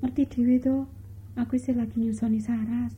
ngerti 0.00 0.24
dhewe 0.24 0.56
to. 0.56 0.88
Aku 1.36 1.60
isih 1.60 1.76
lagi 1.76 2.00
nyusoni 2.00 2.40
saras. 2.40 2.96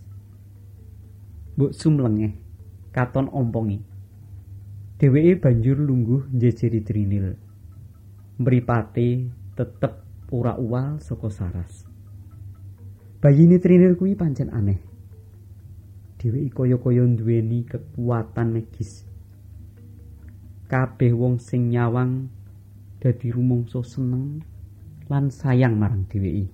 Mbok 1.58 1.74
Sum 1.74 1.98
lengeh 1.98 2.38
katon 2.94 3.26
ompongi. 3.34 3.82
Dheweke 5.02 5.42
banjur 5.42 5.74
lungguh 5.82 6.30
njejeri 6.30 6.86
Trinil. 6.86 7.34
Mripate 8.38 9.26
tetep 9.58 10.05
ora 10.36 10.60
uwal 10.60 11.00
saka 11.00 11.32
saras. 11.32 11.88
Bayine 13.24 13.56
Trinil 13.56 13.96
kuwi 13.96 14.12
pancen 14.12 14.52
aneh. 14.52 14.76
Dheweke 16.20 16.52
kaya-kaya 16.52 17.04
duweni 17.08 17.64
kekuatan 17.64 18.52
magis. 18.52 19.08
Kabeh 20.68 21.16
wong 21.16 21.40
sing 21.40 21.72
nyawang 21.72 22.28
dadi 23.00 23.32
rumangsa 23.32 23.80
seneng 23.80 24.44
lan 25.08 25.32
sayang 25.32 25.80
marang 25.80 26.04
dheweke. 26.04 26.52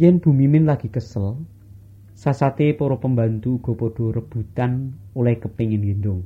Yen 0.00 0.24
Bu 0.24 0.32
Mimin 0.32 0.64
lagi 0.64 0.88
kesel, 0.88 1.36
sasate 2.16 2.72
para 2.72 2.96
pembantu 2.96 3.60
uga 3.60 3.76
padha 3.76 4.16
rebutan 4.16 4.96
oleh 5.12 5.36
kepingin 5.36 5.84
gendong. 5.84 6.24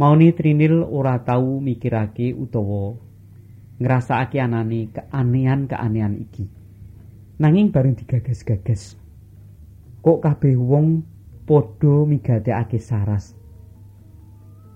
Mauni 0.00 0.32
Trinil 0.32 0.80
ora 0.80 1.20
tau 1.20 1.60
mikirake 1.60 2.32
utawa 2.32 2.96
ngrasakake 3.76 4.40
anane 4.40 4.88
keanehan-keanehan 4.92 6.16
iki. 6.16 6.48
Nanging 7.36 7.68
bareng 7.68 7.96
digagas-gagas. 7.96 8.96
Kok 10.00 10.18
kabeh 10.24 10.56
wong 10.56 11.04
padha 11.44 12.08
migatekake 12.08 12.80
Saras. 12.80 13.36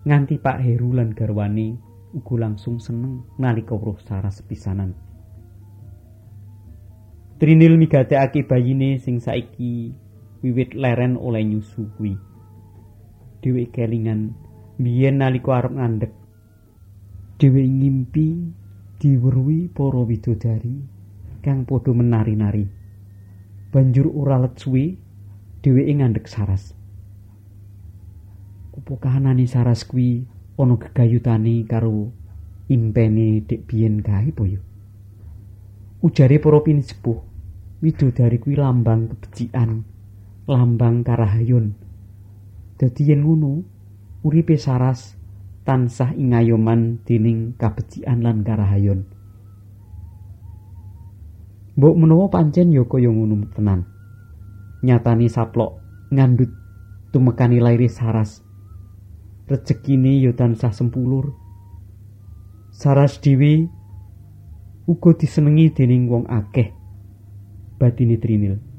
Nganti 0.04 0.36
Pak 0.40 0.60
Heru 0.60 0.92
lan 0.96 1.12
garwane 1.12 1.76
uga 2.12 2.34
langsung 2.48 2.82
seneng 2.82 3.24
nalika 3.40 3.72
weruh 3.76 4.00
Saras 4.04 4.44
pisanan. 4.44 4.92
Trinil 7.40 7.80
migatekake 7.80 8.44
bayine 8.44 9.00
sing 9.00 9.16
saiki 9.16 9.96
wiwit 10.44 10.76
leren 10.76 11.16
oleh 11.16 11.40
nyusu 11.40 11.88
kuwi. 11.96 12.20
Dheweke 13.40 13.88
kelingan 13.88 14.36
biyen 14.76 15.24
nalika 15.24 15.64
arep 15.64 15.72
ngandhek. 15.72 16.12
Dheweke 17.40 17.72
ngimpi 17.72 18.28
diweruhi 19.00 19.72
para 19.72 20.04
widodari 20.04 20.84
kang 21.40 21.64
padha 21.64 21.96
menari-nari. 21.96 22.68
Banjur 23.72 24.12
ora 24.12 24.36
let 24.36 24.60
suwe 24.60 25.00
dheweke 25.64 25.92
ngandhek 25.96 26.28
Saras. 26.28 26.76
Apa 28.76 28.92
kahanane 29.00 29.48
Saras 29.48 29.88
kuwi 29.88 30.28
ana 30.60 30.76
gegayutane 30.76 31.64
karo 31.64 32.12
impene 32.68 33.40
dek 33.40 33.64
biyen 33.64 34.04
kae 34.04 34.36
apa 34.36 34.44
ya? 34.44 34.60
Ujare 36.04 36.36
para 36.36 36.60
pinisepuh 36.60 37.18
widodari 37.80 38.36
kuwi 38.36 38.60
lambang 38.60 39.08
kebecikan, 39.16 39.80
lambang 40.44 41.00
karahayun. 41.00 41.72
Dadi 42.76 43.02
yen 43.08 43.24
ngono, 43.24 43.64
uripe 44.24 44.60
Saras 44.60 45.19
tansah 45.70 46.18
ingayoman 46.18 46.98
dening 47.06 47.54
kabecikan 47.54 48.26
lan 48.26 48.42
karahayun. 48.42 49.06
Mbok 51.78 51.94
menawa 51.94 52.26
pancen 52.26 52.74
ya 52.74 52.82
kaya 52.90 53.06
ngono 53.06 53.46
tenan. 53.54 53.86
Nyatani 54.82 55.30
saplok 55.30 55.78
ngandut 56.10 56.50
tumekani 57.14 57.62
lairi 57.62 57.86
Saras. 57.86 58.42
Rezekine 59.46 60.18
ya 60.18 60.34
tansah 60.34 60.74
sempulur. 60.74 61.38
Saras 62.74 63.22
dhewe 63.22 63.70
uga 64.90 65.14
disenengi 65.14 65.70
dening 65.70 66.10
wong 66.10 66.26
akeh. 66.26 66.74
batine 67.78 68.18
Trinil. 68.18 68.69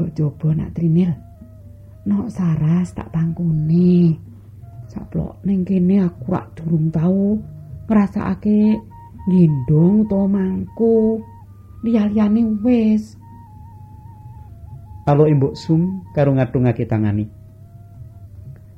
Mbok 0.00 0.16
coba 0.16 0.56
nak 0.56 0.72
Trinil. 0.72 1.12
Nok 2.08 2.32
saras 2.32 2.96
tak 2.96 3.12
pangkune. 3.12 4.16
Saplok 4.88 5.44
ning 5.44 5.60
kene 5.60 6.08
aku 6.08 6.32
rak 6.32 6.56
durung 6.56 6.88
tau 6.88 7.36
ngrasakake 7.84 8.80
gendong 9.28 10.08
utawa 10.08 10.40
mangku. 10.40 11.20
Liya-liyane 11.84 12.64
wis. 12.64 13.20
Kalau 15.04 15.28
Mbok 15.28 15.52
Sum 15.52 16.00
karo 16.16 16.32
ngatungake 16.32 16.88
tangani. 16.88 17.28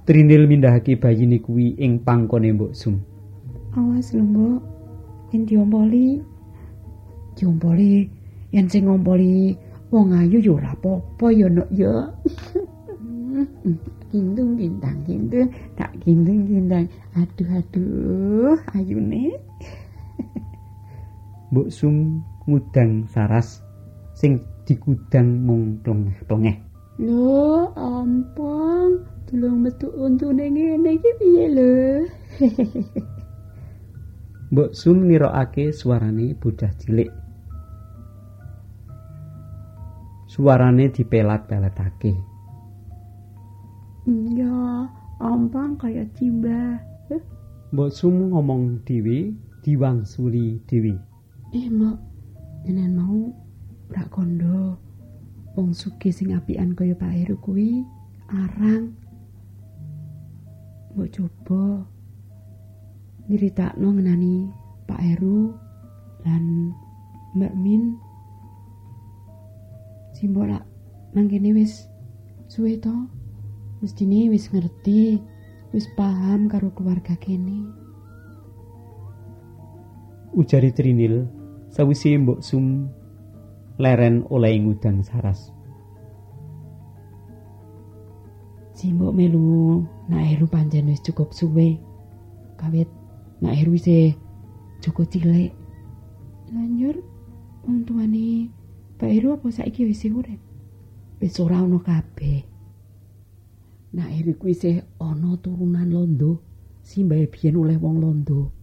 Trinil 0.02 0.50
mindahake 0.50 0.98
bayine 0.98 1.38
kuwi 1.38 1.78
ing 1.78 2.02
pangkone 2.02 2.50
Mbok 2.50 2.74
Sum. 2.74 2.98
Awas 3.78 4.10
lho, 4.10 4.26
Mbok. 4.26 4.60
Yen 5.30 5.46
diompoli. 5.46 6.18
Diompoli 7.38 8.10
yen 8.50 8.66
sing 8.66 8.90
ngompoli 8.90 9.54
wong 9.92 10.16
ayu 10.16 10.40
yo 10.40 10.56
ora 10.56 10.72
apa-apa 10.72 11.26
ya 11.30 11.46
nok 11.52 11.68
ya 11.70 11.92
Gindung 14.12 14.60
gindang 14.60 15.00
gindung 15.08 15.48
tak 15.76 15.92
gindung 16.04 16.44
gindang 16.44 16.84
aduh 17.16 17.60
aduh 17.60 18.56
ayune 18.76 19.36
Mbok 21.52 21.68
Sum 21.68 22.24
ngudang 22.48 23.04
saras 23.12 23.60
sing 24.16 24.40
digudang 24.64 25.44
mung 25.44 25.84
plengeh-plengeh. 25.84 26.56
Lho, 26.96 27.68
ampun, 27.76 29.04
tulung 29.28 29.60
metu 29.60 29.92
untune 29.92 30.48
ngene 30.48 30.96
iki 30.96 31.12
piye 31.20 31.44
lho? 31.52 31.72
Mbok 34.52 34.72
Sum 34.72 35.04
nirokake 35.04 35.76
suarane 35.76 36.32
bocah 36.36 36.72
cilik. 36.80 37.21
Suarane 40.32 40.88
dipelat-peletake. 40.88 42.16
Ya, 44.32 44.88
ampun 45.20 45.76
kaya 45.76 46.08
cimba. 46.16 46.80
Mbok 47.68 47.92
Sum 47.92 48.32
ngomong 48.32 48.80
dhewe 48.88 49.36
diwangsuli 49.60 50.56
dhewe. 50.64 50.96
Eh, 51.52 51.68
Mbok, 51.68 52.00
jenen 52.64 52.96
mau 52.96 53.28
rak 53.92 54.08
kondo. 54.08 54.80
Wong 55.52 55.76
sugih 55.76 56.08
sing 56.08 56.32
apian 56.32 56.72
kaya 56.72 56.96
Pak 56.96 57.12
Heru 57.12 57.36
kuwi 57.36 57.84
arang. 58.32 58.96
Mbok 60.96 61.12
coba 61.12 61.84
nyeritakno 63.28 64.00
ngenani 64.00 64.48
Pak 64.88 64.96
Heru 64.96 65.52
lan 66.24 66.72
Mbak 67.36 67.52
Min. 67.60 68.11
Simbok 70.22 70.54
lak 70.54 70.62
mangkene 71.18 71.50
wis 71.50 71.90
suwe 72.46 72.78
to. 72.78 72.94
Mestine 73.82 74.30
wis 74.30 74.46
ngerti, 74.54 75.18
wis 75.74 75.90
paham 75.98 76.46
karo 76.46 76.70
keluarga 76.70 77.18
kene. 77.18 77.66
Ujari 80.30 80.70
Trinil 80.70 81.26
sawise 81.74 82.14
Mbok 82.22 82.38
Sum 82.38 82.86
leren 83.82 84.22
oleh 84.30 84.62
ngudang 84.62 85.02
saras. 85.02 85.50
Simbok 88.78 89.10
melu 89.18 89.82
nak 90.06 90.22
Heru 90.22 90.46
pancen 90.46 90.86
wis 90.86 91.02
cukup 91.02 91.34
suwe. 91.34 91.82
Kawit 92.54 92.86
nak 93.42 93.58
Heru 93.58 93.74
isih 93.74 94.14
cukup 94.86 95.10
cilik. 95.10 95.50
Lanjur 96.54 97.02
wong 97.66 97.82
tuane 97.82 98.61
Pak 99.02 99.10
Heru 99.10 99.34
apa 99.34 99.50
saiki 99.50 99.82
wis 99.82 100.06
urip? 100.06 100.38
Wis 101.18 101.34
ora 101.42 101.58
ana 101.58 101.82
kabeh. 101.82 102.46
Nak 103.98 104.14
Heru 104.14 104.38
kuwi 104.38 104.54
isih 104.54 104.86
ana 105.02 105.34
turunan 105.42 105.90
londo. 105.90 106.38
Simbahe 106.86 107.26
biyen 107.26 107.58
oleh 107.58 107.82
wong 107.82 107.98
londo. 107.98 108.54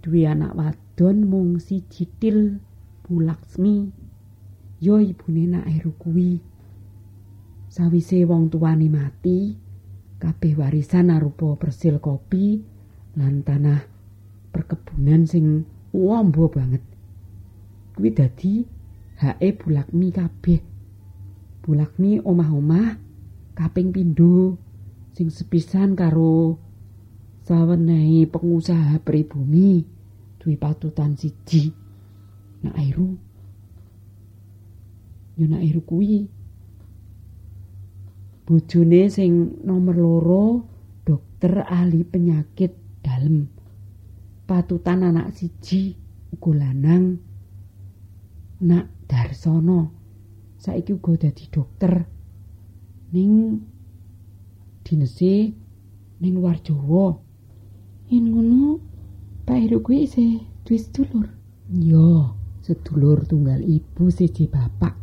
Duwe 0.00 0.24
anak 0.24 0.56
wadon 0.56 1.28
mung 1.28 1.60
siji 1.60 2.08
til 2.16 2.64
Bulaksmi. 3.04 3.92
Yo 4.80 4.96
ibune 4.96 5.44
nak 5.52 5.68
Heru 5.68 6.00
kuwi. 6.00 6.40
Sawise 7.68 8.24
wong 8.24 8.48
tuane 8.48 8.88
mati, 8.88 9.52
kabeh 10.16 10.56
warisan 10.56 11.12
arupa 11.12 11.60
persil 11.60 12.00
kopi 12.00 12.56
lan 13.20 13.44
tanah 13.44 13.84
perkebunan 14.48 15.28
sing 15.28 15.68
wombo 15.92 16.48
banget. 16.48 16.80
Kuwi 17.92 18.16
dadi 18.16 18.80
hake 19.22 19.54
bulakmi 19.54 20.10
kabeh. 20.10 20.60
Bulakmi 21.62 22.18
omah-omah 22.18 22.98
kaping 23.54 23.94
pindho 23.94 24.58
sing 25.14 25.30
sepisan 25.30 25.94
karo 25.94 26.58
sawenehi 27.46 28.26
pengusaha 28.26 28.98
pribumi 29.06 29.86
duwe 30.42 30.58
patutan 30.58 31.14
siji. 31.14 31.70
Nak 32.66 32.74
Airu. 32.74 33.14
Yo 35.38 35.44
nak 35.46 35.62
Airu 35.62 35.82
kuwi 35.86 36.42
bojone 38.42 39.06
sing 39.06 39.62
nomor 39.62 39.96
loro 39.96 40.46
dokter 41.06 41.62
ahli 41.62 42.02
penyakit 42.02 42.74
dalem 43.00 43.46
patutan 44.44 45.06
anak 45.06 45.32
siji 45.32 45.94
uga 46.34 46.66
lanang 46.66 47.16
nak 48.62 49.01
Darsono. 49.12 49.80
Saiki 50.56 50.96
uga 50.96 51.12
dadi 51.28 51.44
dokter 51.52 51.94
ning 53.12 53.60
dinese 54.84 55.52
ning 56.20 56.32
luar 56.40 56.56
Jawa. 56.64 57.12
Yen 58.08 58.24
ngono 58.32 58.80
Pak 59.44 59.58
Heru 59.60 59.84
kuwi 59.84 60.08
isih 60.08 60.40
duwe 60.64 60.78
sedulur. 60.80 61.28
Yo 61.76 62.32
sedulur 62.64 63.26
tunggal 63.28 63.60
ibu 63.60 64.08
siji 64.08 64.48
bapak. 64.48 64.94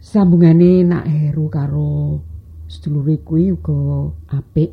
Sambungane 0.00 0.86
nak 0.88 1.04
Heru 1.04 1.52
karo 1.52 2.22
sedulure 2.70 3.20
kuwi 3.26 3.52
uga 3.52 4.08
apik. 4.38 4.72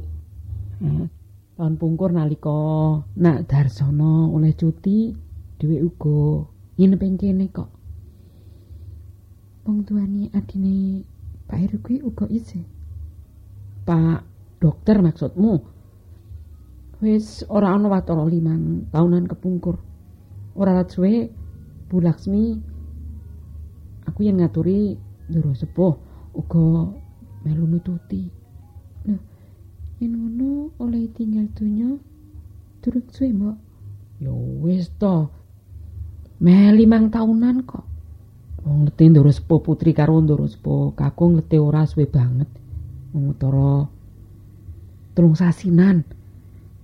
Eh, 0.79 1.05
tahun 1.57 1.75
pungkur 1.75 2.15
nalika 2.15 3.03
nak 3.19 3.51
Darsono 3.51 4.31
oleh 4.31 4.55
cuti 4.55 5.11
dhewe 5.59 5.77
uga 5.83 6.19
nginep 6.79 7.01
ing 7.03 7.19
kene 7.19 7.45
kok. 7.51 7.67
Wong 9.67 9.83
tuane 9.83 10.31
adine 10.31 11.03
Pak 11.43 11.59
Heru 11.59 11.77
kuwi 11.83 11.99
uga 11.99 12.23
isih. 12.31 12.63
Pak 13.83 14.23
dokter 14.63 15.03
maksudmu? 15.03 15.59
Wis 17.03 17.43
ora 17.51 17.75
ana 17.75 17.91
watara 17.91 18.23
limang 18.23 18.87
taunan 18.95 19.27
kepungkur. 19.27 19.75
Ora 20.55 20.87
suwe 20.87 21.27
Bu 21.91 21.99
Laksmi 21.99 22.55
aku 24.07 24.19
yang 24.23 24.39
ngaturi 24.39 24.95
Ndoro 25.29 25.53
sepuh 25.53 25.93
uga 26.31 26.89
melu 27.43 27.67
nututi. 27.69 28.31
Lah, 29.05 29.21
yen 29.99 30.15
ngono 30.15 30.73
oleh 30.81 31.05
tinggal 31.11 31.45
donya 31.53 31.91
durung 32.81 33.05
suwe, 33.13 33.29
Mbok. 33.35 33.57
Ya 34.23 34.31
wis 34.63 34.89
to. 34.97 35.38
Meh 36.39 36.71
limang 36.71 37.11
taunan 37.11 37.67
kok. 37.67 37.83
Wong 38.63 38.87
lete 38.87 39.03
Ndoro 39.11 39.27
sepuh 39.27 39.59
putri 39.59 39.91
karo 39.91 40.23
Ndoro 40.23 40.47
sepuh 40.47 40.95
kakung 40.95 41.35
lete 41.35 41.59
ora 41.59 41.83
suwe 41.83 42.07
banget. 42.07 42.47
Wong 43.11 43.35
utara 43.35 43.83
telung 45.11 45.35
sasinan. 45.35 46.07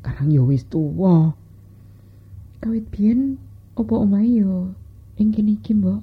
Karang 0.04 0.28
ya 0.28 0.44
wis 0.44 0.68
tuwa. 0.68 1.32
Kawit 2.60 2.84
biyen 2.92 3.40
apa 3.80 3.94
omahe 3.96 4.44
ya 4.44 4.56
ing 5.16 5.32
kene 5.32 5.56
iki, 5.56 5.72
Mbok? 5.72 6.02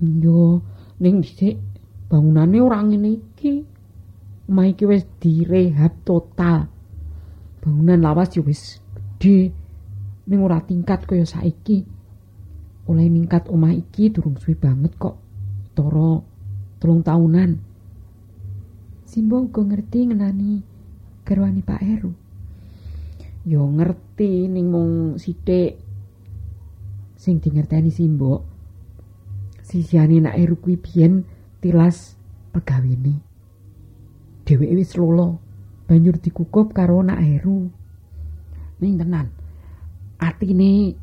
Yo, 0.00 0.62
ning 1.02 1.26
dhisik 1.26 1.58
bangunane 2.06 2.62
ora 2.62 2.78
ngene 2.78 3.18
iki. 3.18 3.66
Omah 4.46 4.70
iki 4.70 4.86
wis 4.86 5.02
direhab 5.18 5.98
total. 6.06 6.70
Bangunan 7.58 7.98
lawas 7.98 8.38
yo 8.38 8.46
wis 8.46 8.78
gedhe. 9.18 9.50
Ning 10.30 10.38
ora 10.46 10.62
tingkat 10.62 11.10
kaya 11.10 11.26
saiki. 11.26 11.99
Oleh 12.90 13.06
mingkat 13.06 13.46
omah 13.46 13.70
iki 13.70 14.10
durung 14.10 14.34
suwe 14.42 14.58
banget 14.58 14.98
kok. 14.98 15.14
Toro 15.78 16.26
telung 16.82 17.06
tahunan. 17.06 17.54
Simbo 19.06 19.46
uga 19.46 19.62
ngerti 19.62 20.10
ngenani 20.10 20.52
garwani 21.22 21.62
Pak 21.62 21.80
Heru. 21.86 22.10
Yo 23.46 23.62
ngerti 23.62 24.50
ning 24.50 24.66
mung 24.74 25.14
sithik 25.22 25.78
sing 27.14 27.38
dingerteni 27.38 27.94
Simbo. 27.94 28.50
sisihane 29.70 30.18
nak 30.18 30.34
Heru 30.34 30.58
kuwi 30.58 30.74
biyen 30.74 31.22
tilas 31.62 32.18
pegawene. 32.50 33.22
Dheweke 34.42 34.74
wis 34.74 34.98
lolo, 34.98 35.38
banjur 35.86 36.18
dikukup 36.18 36.74
karo 36.74 37.06
nak 37.06 37.22
Heru. 37.22 37.70
Ning 38.82 38.98
tenan, 38.98 39.30
atine 40.18 40.98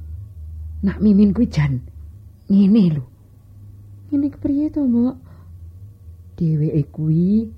nak 0.83 1.01
Mimin 1.01 1.33
kuwi 1.33 1.49
jan 1.49 1.81
ngene 2.47 2.83
lho. 2.93 3.03
Ngene 4.07 4.27
kepriye 4.29 4.69
to, 4.69 4.85
Mbok? 4.85 5.15
Dheweke 6.37 6.83
kuwi 6.93 7.49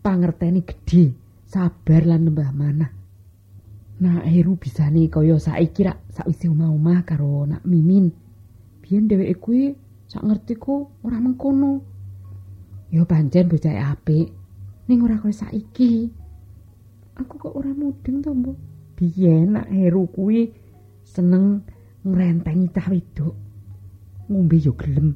pangerteni 0.00 0.62
gedhe, 0.62 1.10
sabar 1.44 2.06
lan 2.06 2.30
nembah 2.30 2.50
manah. 2.54 2.92
Nak 3.96 4.28
Heru 4.28 4.54
bisane 4.60 5.08
kaya 5.10 5.40
saiki 5.40 5.88
rak 5.88 5.98
sakwise 6.12 6.46
omah-omah 6.52 7.02
karo 7.02 7.48
nak 7.48 7.66
Mimin. 7.66 8.12
Biyen 8.84 9.10
dheweke 9.10 9.36
kuwi 9.42 9.62
sak 10.06 10.22
ngertiku 10.22 10.86
ora 11.02 11.18
mengkono. 11.18 11.82
Ya 12.94 13.02
pancen 13.02 13.50
bocah 13.50 13.90
apik, 13.90 14.30
ning 14.86 14.98
ora 15.02 15.18
kaya 15.18 15.34
saiki. 15.34 16.06
Aku 17.18 17.40
kok 17.40 17.56
ora 17.58 17.74
mudeng 17.74 18.22
to, 18.22 18.30
Mbok. 18.30 18.56
Biyen 18.94 19.58
nak 19.58 19.66
Heru 19.68 20.06
kuwi 20.08 20.54
seneng 21.02 21.66
ngrentengi 22.06 22.70
cah 22.70 22.86
wedok. 22.86 23.34
Ngombe 24.26 24.56
yo 24.58 24.74
gelem, 24.74 25.14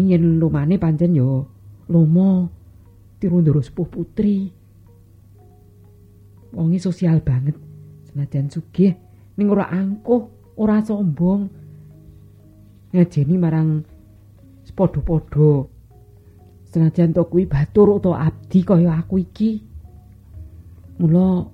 yen 0.00 0.40
lumane 0.40 0.80
pancen 0.80 1.12
yo 1.12 1.44
lomo 1.92 2.48
tiru 3.20 3.40
ndoro 3.40 3.60
sepuh 3.60 3.88
putri. 3.88 4.48
Wonge 6.56 6.78
sosial 6.80 7.20
banget. 7.20 7.56
Senajan 8.08 8.48
sugih 8.48 8.96
ning 9.36 9.48
ora 9.52 9.68
angkuh 9.68 10.54
ora 10.56 10.80
sombong. 10.80 11.52
Ngajeni 12.96 13.36
marang 13.36 13.84
padha-padha 14.78 15.66
senajan 16.70 17.10
to 17.10 17.26
kuwi 17.26 17.50
batur 17.50 17.98
utawa 17.98 18.30
abdi 18.30 18.62
kaya 18.62 18.94
aku 18.94 19.18
iki. 19.18 19.58
Mula 21.02 21.44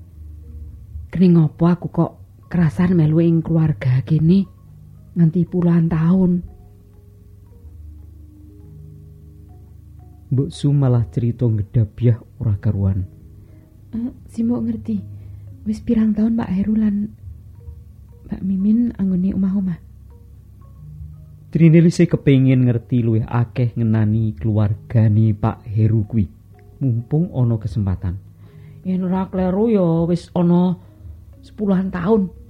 kening 1.08 1.40
apa 1.40 1.66
aku 1.72 1.88
kok 1.88 2.12
kerasan 2.54 2.94
melu 2.94 3.18
ing 3.18 3.42
keluarga 3.42 3.98
kene 4.06 4.46
nganti 5.18 5.42
puluhan 5.42 5.90
tahun. 5.90 6.38
Mbok 10.30 10.54
Su 10.54 10.70
malah 10.70 11.02
cerita 11.10 11.50
ngedabiah 11.50 12.14
ora 12.38 12.54
karuan. 12.62 13.02
Uh, 13.90 14.14
si 14.30 14.46
mbok 14.46 14.70
ngerti. 14.70 15.02
Wis 15.66 15.82
pirang 15.82 16.14
tahun 16.14 16.38
Mbak 16.38 16.50
Heru 16.54 16.74
lan 16.78 17.10
Mbak 18.30 18.40
Mimin 18.46 18.94
anggone 19.02 19.34
omah-omah. 19.34 19.78
Trinil 21.50 21.90
sih 21.90 22.06
kepengin 22.06 22.70
ngerti 22.70 23.02
luwih 23.02 23.26
akeh 23.26 23.74
ngenani 23.74 24.30
keluargane 24.38 25.34
Pak 25.34 25.66
Heru 25.66 26.06
kuwi. 26.06 26.30
Mumpung 26.78 27.34
ana 27.34 27.58
kesempatan. 27.58 28.14
Yen 28.86 29.02
ora 29.02 29.26
kleru 29.26 29.74
ya 29.74 30.06
wis 30.06 30.30
ana 30.38 30.78
sepuluhan 31.42 31.90
tahun 31.90 32.43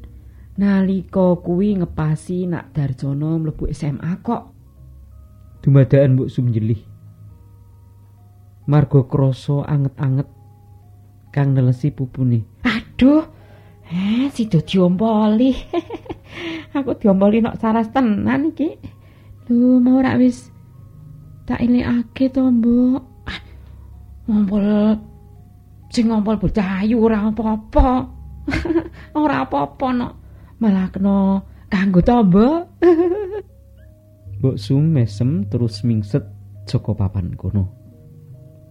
nalika 0.54 1.34
kuwi 1.42 1.82
ngepasi 1.82 2.46
nak 2.46 2.70
Darjono 2.70 3.38
mlebu 3.38 3.70
SMA 3.74 4.22
kok. 4.22 4.42
Dumadakan 5.62 6.14
Mbok 6.14 6.30
Sumjelih. 6.30 6.80
Margo 8.64 9.04
krasa 9.04 9.64
anget-anget 9.68 10.28
kang 11.34 11.52
nelesi 11.52 11.92
pupune. 11.92 12.64
Aduh, 12.64 13.24
eh 13.90 14.28
si 14.32 14.48
diompoli. 14.48 15.52
Aku 16.76 16.96
diompoli 16.96 17.44
nok 17.44 17.58
saras 17.60 17.92
tenan 17.92 18.54
iki. 18.54 18.76
Lho, 19.50 19.76
mau 19.80 20.00
rak 20.00 20.16
wis 20.16 20.48
tak 21.44 21.60
ilekake 21.60 22.32
to, 22.32 22.48
Mbok. 22.48 23.00
Ah, 23.28 23.40
ngompol 24.28 24.64
sing 25.92 26.08
ngompol 26.08 26.40
bocah 26.40 26.80
ayu 26.80 27.04
ora 27.04 27.28
apa-apa. 27.28 27.88
ora 29.20 29.44
apa-apa 29.44 29.88
nok. 29.92 30.12
Malah 30.58 30.90
kena 30.90 31.42
kanggo 31.70 32.00
tombo. 32.04 32.68
Mbok 34.38 34.56
Sum 34.60 34.92
mesem 34.92 35.48
terus 35.48 35.80
mingset 35.82 36.24
joko 36.68 36.92
papan 36.92 37.32
kono. 37.32 37.72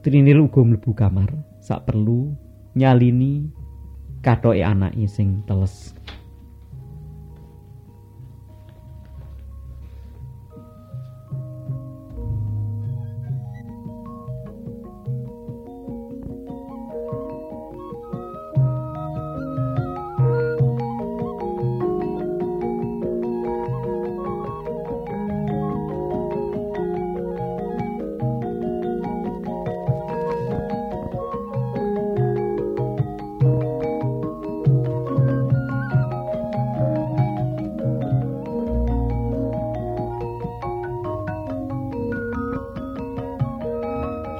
Trinil 0.03 0.43
uga 0.45 0.61
mlebu 0.61 0.91
kamar, 0.93 1.31
sak 1.63 1.87
perlu 1.87 2.35
nyalini 2.75 3.47
katoke 4.21 4.61
anake 4.61 5.07
sing 5.07 5.41
teles. 5.47 5.95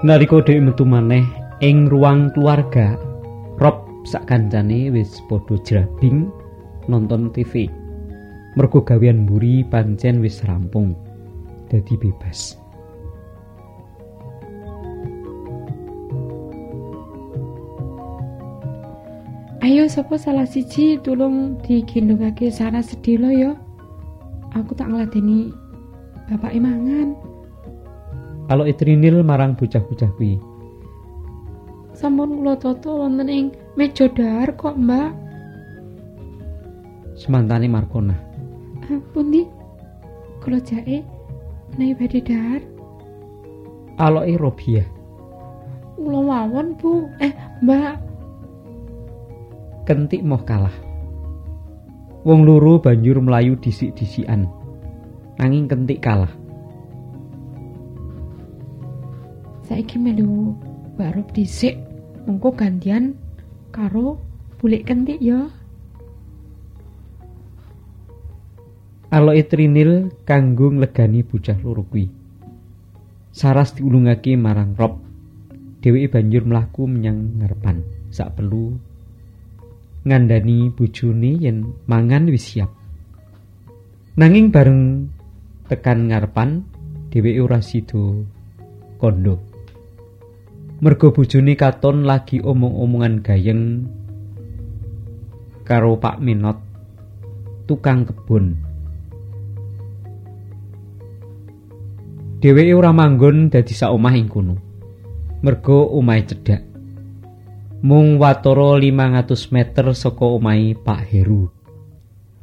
Nalika 0.03 0.43
dhek 0.43 0.59
metu 0.59 0.83
maneh 0.83 1.23
ing 1.63 1.87
ruang 1.87 2.27
keluarga, 2.35 2.99
Rob 3.55 3.87
sak 4.03 4.27
kancane 4.27 4.91
wis 4.91 5.23
padha 5.31 5.55
jrabing 5.63 6.27
nonton 6.91 7.31
TV. 7.31 7.71
Mergo 8.59 8.83
gawean 8.83 9.23
mburi 9.23 9.63
pancen 9.63 10.19
wis 10.19 10.43
rampung. 10.43 10.91
Dadi 11.71 11.95
bebas. 11.95 12.59
Ayo 19.63 19.87
sapa 19.87 20.19
salah 20.19 20.43
siji 20.43 20.99
tulung 20.99 21.63
digendongake 21.63 22.51
Sarah 22.51 22.83
sedilo 22.83 23.31
ya. 23.31 23.55
Aku 24.51 24.75
tak 24.75 24.91
ngladeni 24.91 25.55
bapak 26.27 26.59
mangan. 26.59 27.32
Kalau 28.53 28.69
Itrinil 28.69 29.25
marang 29.25 29.57
bocah-bocah 29.57 30.13
kuwi. 30.13 30.37
Sampun 31.97 32.37
kula 32.37 32.53
tata 32.53 32.85
wonten 32.85 33.25
ing 33.25 33.49
meja 33.73 34.05
dahar 34.05 34.53
kok, 34.53 34.77
Mbak. 34.77 35.09
Semantane 37.17 37.65
Markona. 37.65 38.13
Pundi? 39.09 39.49
Kula 40.37 40.61
jae 40.61 41.01
menawi 41.73 41.97
badhe 41.97 42.19
dahar. 42.21 42.61
Aloke 43.97 44.37
Robia. 44.37 44.85
Kula 45.97 46.21
mawon, 46.21 46.77
Bu. 46.77 47.09
Eh, 47.25 47.33
Mbak. 47.65 47.95
Kentik 49.89 50.21
moh 50.21 50.45
kalah. 50.45 50.77
Wong 52.21 52.45
loro 52.45 52.77
banjur 52.77 53.17
melayu 53.17 53.57
disik-disikan. 53.57 54.45
Nanging 55.41 55.65
kentik 55.65 56.05
kalah. 56.05 56.42
Saiki 59.73 59.97
melu 59.97 60.53
baru 61.01 61.25
dhisik 61.33 61.81
mengko 62.29 62.53
gantian 62.53 63.17
karo 63.73 64.21
bulik 64.61 64.85
kentik 64.85 65.17
ya 65.17 65.49
Aloe 69.09 69.41
Trinil 69.49 70.13
kanggo 70.29 70.69
nglegani 70.73 71.25
bocah 71.25 71.57
loro 71.61 71.85
kuwi. 71.85 72.09
Saras 73.29 73.77
diulungake 73.77 74.33
marang 74.33 74.73
Rob. 74.73 75.01
Dheweke 75.85 76.17
banjur 76.17 76.49
mlaku 76.49 76.89
menyang 76.89 77.37
ngarepan. 77.37 77.85
Sak 78.09 78.37
perlu 78.37 78.73
ngandani 80.01 80.73
bojone 80.73 81.37
yen 81.37 81.77
mangan 81.85 82.25
wis 82.29 82.57
siap. 82.57 82.73
Nanging 84.17 84.49
bareng 84.49 85.13
tekan 85.69 86.09
ngarepan, 86.09 86.65
dheweke 87.13 87.37
ora 87.37 87.61
sida 87.61 88.01
kondo. 88.97 89.52
Mergo 90.83 91.15
bojone 91.15 91.55
katon 91.55 92.03
lagi 92.03 92.43
omong-omongan 92.43 93.23
gayeng 93.23 93.87
karo 95.63 95.95
Pak 95.95 96.19
Minot 96.19 96.59
tukang 97.63 98.03
kebun. 98.03 98.59
Dheweke 102.43 102.75
ora 102.75 102.91
manggon 102.91 103.47
dadi 103.47 103.71
sak 103.71 103.95
omah 103.95 104.11
ing 104.11 104.27
kono. 104.27 104.59
Mergo 105.39 105.87
omahe 105.95 106.27
cedhak. 106.27 106.59
Mung 107.87 108.19
watara 108.19 108.75
500 108.75 109.55
meter 109.55 109.87
saka 109.95 110.27
omahe 110.27 110.75
Pak 110.75 111.07
Heru. 111.07 111.47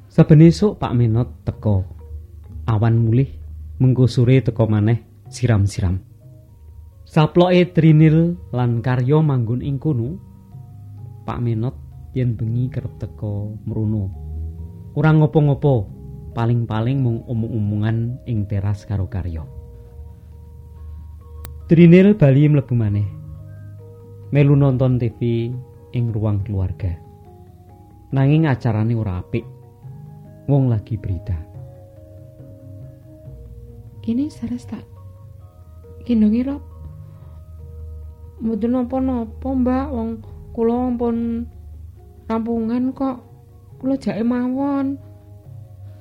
Saben 0.09 0.41
esuk 0.49 0.81
Pak 0.81 0.97
Minot 0.97 1.45
teko 1.45 1.85
awan 2.65 3.05
mulih 3.05 3.29
mengko 3.77 4.09
sore 4.09 4.41
teko 4.41 4.65
maneh 4.65 5.29
siram-siram 5.29 6.10
Saploke 7.11 7.67
Trinil 7.75 8.39
lan 8.55 8.87
karya 8.87 9.19
manggon 9.19 9.67
ing 9.67 9.83
kono. 9.83 10.15
Pak 11.27 11.43
Menot 11.43 11.75
yen 12.15 12.39
bengi 12.39 12.71
kerep 12.71 13.03
teka 13.03 13.51
mrono. 13.67 14.07
Ora 14.95 15.11
ngopo-ngopo, 15.11 15.91
paling-paling 16.39 17.03
mung 17.03 17.27
omong-omongan 17.27 18.23
ing 18.31 18.47
teras 18.47 18.87
karo 18.87 19.11
karya. 19.11 19.43
Trinil 21.67 22.15
bali 22.15 22.47
mlebu 22.47 22.79
maneh. 22.79 23.11
Melu 24.31 24.55
nonton 24.55 25.03
TV 25.03 25.51
ing 25.91 26.15
ruang 26.15 26.47
keluarga. 26.47 26.95
Nanging 28.15 28.47
acarane 28.47 28.95
ora 28.95 29.19
apik. 29.19 29.43
Wong 30.47 30.71
lagi 30.71 30.95
berita. 30.95 31.35
Kini 33.99 34.31
saras 34.31 34.63
tak 34.63 34.87
gendongi 36.07 36.47
Rob. 36.47 36.70
Mboten 38.41 38.73
napa-napa 38.75 39.49
mbak? 39.53 39.87
Wong 39.93 40.11
kula 40.57 40.91
ampun 40.91 41.47
rampungan 42.27 42.93
kok. 42.97 43.17
Kula 43.81 43.95
jake 43.97 44.25
mawon. 44.25 45.01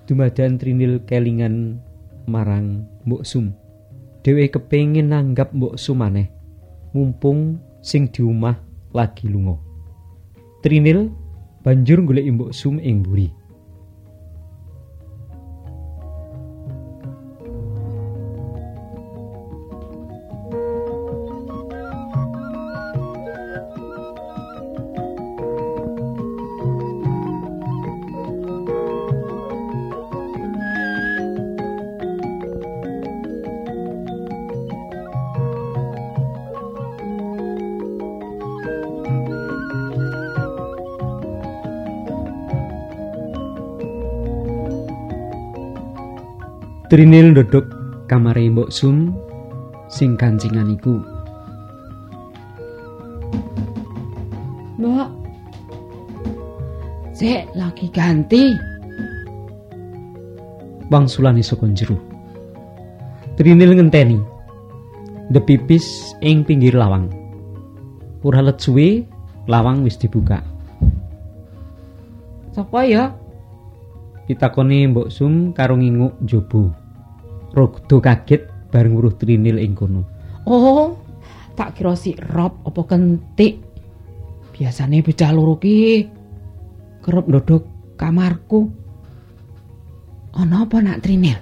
Dumadan 0.07 0.57
trinil 0.57 1.03
kelingan 1.05 1.79
marang 2.25 2.83
mbok 3.05 3.23
sum. 3.23 3.53
Dheweke 4.25 4.59
kepengin 4.59 5.15
nanggap 5.15 5.55
mbok 5.55 5.79
sumaneh 5.79 6.27
mumpung 6.91 7.61
sing 7.79 8.09
di 8.09 8.25
omah 8.25 8.57
lagi 8.91 9.29
lunga. 9.29 9.55
Trinil 10.59 11.07
banjur 11.63 12.03
golek 12.03 12.27
mbok 12.27 12.51
sum 12.51 12.81
ing 12.83 13.05
mburi 13.05 13.38
Trinil 46.99 47.31
ndodok 47.31 47.63
kamare 48.11 48.51
Mbok 48.51 48.67
Sum 48.75 49.15
sing 49.87 50.19
kancingan 50.19 50.67
iku. 50.67 50.99
Mbok. 54.75 55.07
Sik 57.15 57.47
lagi 57.55 57.87
ganti. 57.95 58.51
Bang 60.91 61.07
Sulani 61.07 61.39
saka 61.39 61.71
jero. 61.71 61.95
Trinil 63.39 63.79
ngenteni. 63.79 64.19
The 65.31 65.39
pipis 65.39 66.11
ing 66.19 66.43
pinggir 66.43 66.75
lawang. 66.75 67.07
Ora 68.27 68.43
let 68.43 68.59
suwe, 68.59 69.07
lawang 69.47 69.87
wis 69.87 69.95
dibuka. 69.95 70.43
Sapa 72.51 72.83
ya? 72.83 73.15
Pitakoni 74.27 74.91
Mbok 74.91 75.07
Sum 75.07 75.55
karo 75.55 75.79
nginguk 75.79 76.19
njaba. 76.19 76.78
Rogdo 77.53 77.97
kaget 77.97 78.69
bareng 78.69 78.93
weruh 78.93 79.15
Trinil 79.17 79.57
ing 79.57 79.73
kono. 79.73 80.05
Oh, 80.45 80.97
tak 81.57 81.77
kira 81.77 81.97
si 81.97 82.13
Rob 82.15 82.61
apa 82.65 82.81
kentik. 82.85 83.65
Biasane 84.53 85.01
bocah 85.01 85.31
loro 85.33 85.55
ki 85.57 86.05
kerep 87.01 87.25
ndodok 87.25 87.63
kamarku. 87.97 88.69
Ana 90.37 90.63
apa 90.63 90.77
nak 90.79 91.01
Trinil? 91.01 91.39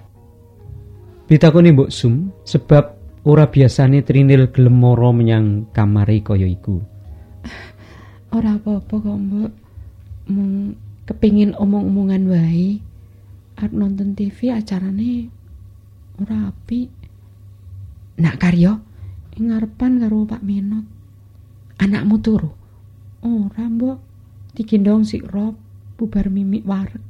Pitakoni 1.27 1.75
Mbok 1.75 1.91
Sum 1.91 2.31
sebab 2.47 2.95
ora 3.27 3.51
biasane 3.51 3.99
Trinil 3.99 4.47
gelem 4.55 4.79
mara 4.79 5.11
menyang 5.11 5.67
kamare 5.75 6.23
kaya 6.23 6.47
iku. 6.47 6.79
Ora 8.37 8.55
apa-apa 8.55 8.95
kok, 8.95 9.17
Mbok. 9.19 9.51
Mung 10.31 10.71
kepingin 11.03 11.51
omong-omongan 11.59 12.31
wae. 12.31 12.79
Arep 13.59 13.73
nonton 13.75 14.15
TV 14.15 14.55
acarane 14.55 15.36
ora 16.21 16.49
apik. 16.49 16.89
Nak 18.17 18.35
Karyo 18.41 18.73
ing 19.37 19.53
ngarepan 19.53 20.01
karo 20.01 20.25
Pak 20.25 20.41
Minot. 20.41 20.85
Anakmu 21.77 22.17
turu? 22.21 22.51
Ora, 23.21 23.69
Mbok. 23.69 23.99
Digendong 24.57 25.05
si 25.05 25.21
Rob 25.21 25.53
bubar 25.97 26.33
mimik 26.33 26.65
wareg. 26.65 27.01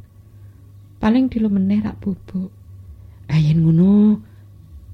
Paling 0.99 1.31
dilo 1.31 1.47
meneh 1.47 1.79
rak 1.79 2.03
bubuk. 2.03 2.51
Ayen 3.31 3.63
ngono 3.63 4.19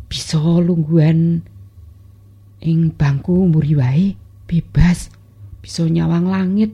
bisa 0.05 0.37
lungguhan 0.37 1.41
ing 2.61 2.79
bangku 2.93 3.49
mburi 3.49 3.73
wae 3.73 4.07
bebas 4.45 5.09
bisa 5.59 5.89
nyawang 5.89 6.29
langit 6.29 6.69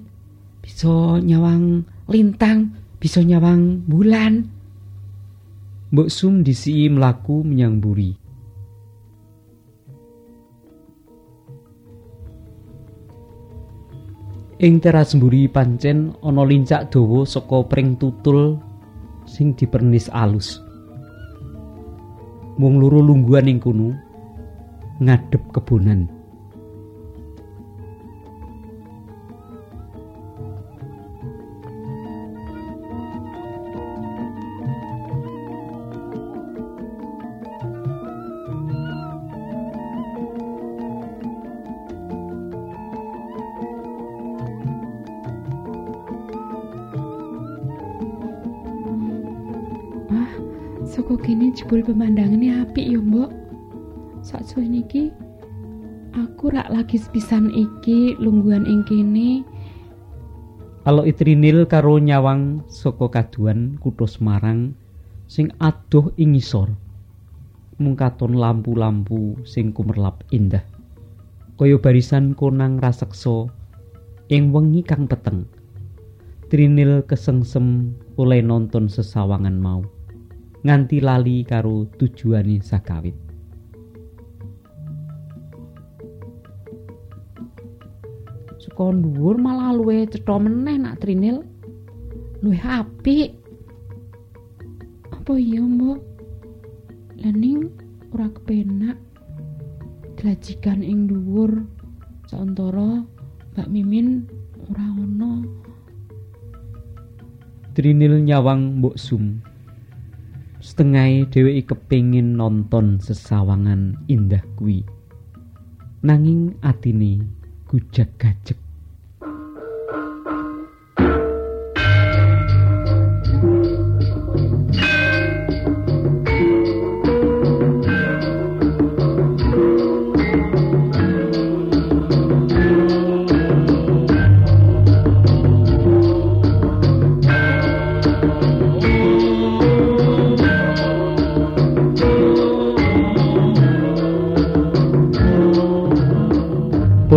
bisa 0.60 1.24
nyawang 1.24 1.88
lintang 2.12 2.76
bisa 3.00 3.24
nyawang 3.24 3.80
bulan 3.88 4.52
Mbok 5.90 6.06
Sum 6.06 6.46
disii 6.46 6.86
mlaku 6.86 7.42
menyang 7.42 7.82
buri. 7.82 8.14
Ing 14.62 14.78
teras 14.84 15.18
mburi 15.18 15.50
pancen 15.50 16.14
ana 16.22 16.46
lincak 16.46 16.94
dawa 16.94 17.26
saka 17.26 17.66
pring 17.66 17.98
tutul 17.98 18.62
sing 19.26 19.58
dipernis 19.58 20.14
alus. 20.14 20.62
Mung 22.62 22.78
loro 22.78 23.02
lungguhan 23.02 23.50
ing 23.50 23.58
kono 23.58 23.90
ngadep 25.02 25.42
kebonan. 25.58 26.19
Iki 54.90 55.14
aku 56.18 56.50
rak 56.50 56.74
lagi 56.74 56.98
sepisan 56.98 57.54
iki 57.54 58.18
lungguhan 58.18 58.66
ing 58.66 58.82
kene. 58.90 59.46
Alok 60.90 61.14
Trinil 61.14 61.70
karo 61.70 62.02
nyawang 62.02 62.66
saka 62.66 63.06
kaduan 63.14 63.78
kutha 63.78 64.10
Semarang 64.10 64.74
sing 65.30 65.54
adoh 65.62 66.10
ing 66.18 66.34
ngisor. 66.34 66.74
Mung 67.78 67.94
katon 67.94 68.34
lampu-lampu 68.34 69.38
sing 69.46 69.70
kumerlap 69.70 70.26
indah. 70.34 70.66
Kaya 71.62 71.78
barisan 71.78 72.34
konang 72.34 72.82
raseksa 72.82 73.46
ing 74.34 74.50
wengi 74.50 74.82
kang 74.82 75.06
peteng. 75.06 75.46
Trinil 76.50 77.06
kesengsem 77.06 77.94
oleh 78.18 78.42
nonton 78.42 78.90
sesawangan 78.90 79.54
mau. 79.54 79.86
Nganti 80.66 80.98
lali 80.98 81.46
karo 81.46 81.86
tujuane 81.94 82.58
sakawit. 82.58 83.29
Saka 88.80 88.96
dhuwur 88.96 89.36
malah 89.36 89.76
luwe 89.76 90.08
cetha 90.08 90.40
meneh 90.40 90.80
nak 90.80 91.04
Trinil. 91.04 91.44
Luwih 92.40 92.64
apik. 92.64 93.36
Apa 95.12 95.36
iya, 95.36 95.60
Mbok? 95.60 96.00
Lening 97.20 97.68
ora 98.16 98.32
kepenak. 98.32 98.96
Glajikan 100.16 100.80
ing 100.80 101.12
dhuwur. 101.12 101.68
Sauntara 102.32 103.04
Mbak 103.52 103.68
Mimin 103.68 104.24
ora 104.72 104.88
ana. 104.96 105.44
Trinil 107.76 108.24
nyawang 108.24 108.80
Mbok 108.80 108.96
Sum. 108.96 109.44
Setengah 110.64 111.28
dheweke 111.28 111.76
kepengin 111.76 112.40
nonton 112.40 113.04
sesawangan 113.04 114.00
indah 114.08 114.48
kuwi. 114.56 114.88
Nanging 116.00 116.56
atine 116.64 117.28
gujag-gajeg. 117.68 118.69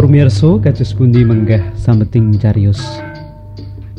Purmirso 0.03 0.59
kados 0.59 0.99
pundi 0.99 1.23
menggah 1.23 1.63
sameting 1.79 2.35
cariyos. 2.35 2.83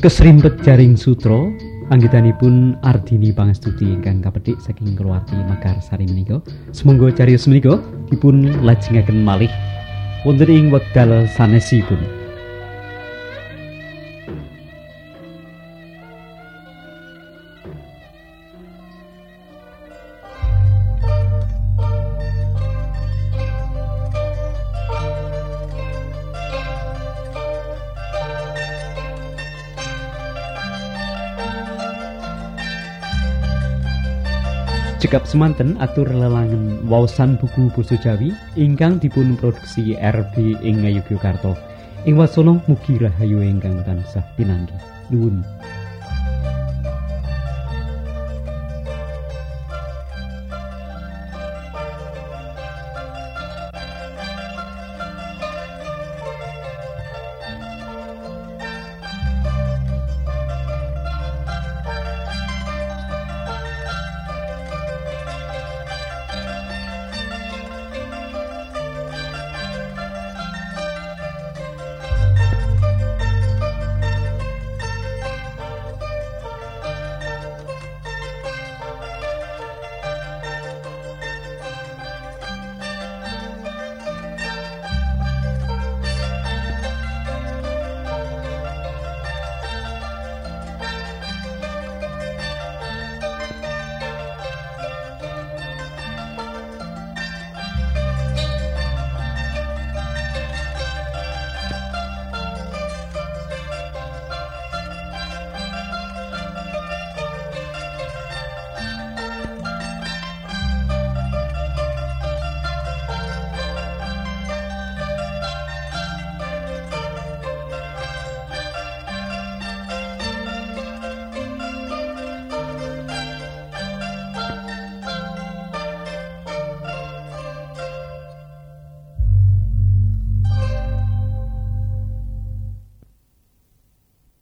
Kesrimpet 0.03 0.59
jaring 0.59 0.99
sutra 0.99 1.47
anggitanipun 1.95 2.75
Ardini 2.83 3.31
Pangestuti 3.31 3.87
ingkang 3.87 4.19
kapethik 4.19 4.59
saking 4.59 4.99
keluarti 4.99 5.31
Mekar 5.47 5.79
Sari 5.79 6.03
menika. 6.03 6.43
Semonggo 6.75 7.07
cariyos 7.07 7.47
menika 7.47 7.79
dipun 8.11 8.51
lajengaken 8.67 9.23
malih 9.23 9.47
wonten 10.27 10.51
ing 10.51 10.75
wekdal 10.75 11.23
sanesipun. 11.39 12.22
Cekap 35.13 35.29
semanten 35.29 35.77
atur 35.77 36.09
lelangen 36.09 36.89
waosan 36.89 37.37
buku 37.37 37.69
basa 37.77 37.93
Jawi 38.01 38.33
ingkang 38.57 38.97
dipun 38.97 39.37
produksi 39.37 39.93
RB 39.93 40.57
ing 40.65 40.81
Ngayogyakarta. 40.81 41.53
Ing 42.09 42.17
wasana 42.17 42.57
mugi 42.65 42.97
rahayu 42.97 43.45
ingkang 43.45 43.77
tansah 43.85 44.25
pinanggih. 44.33 44.73
Nuwun. 45.13 45.45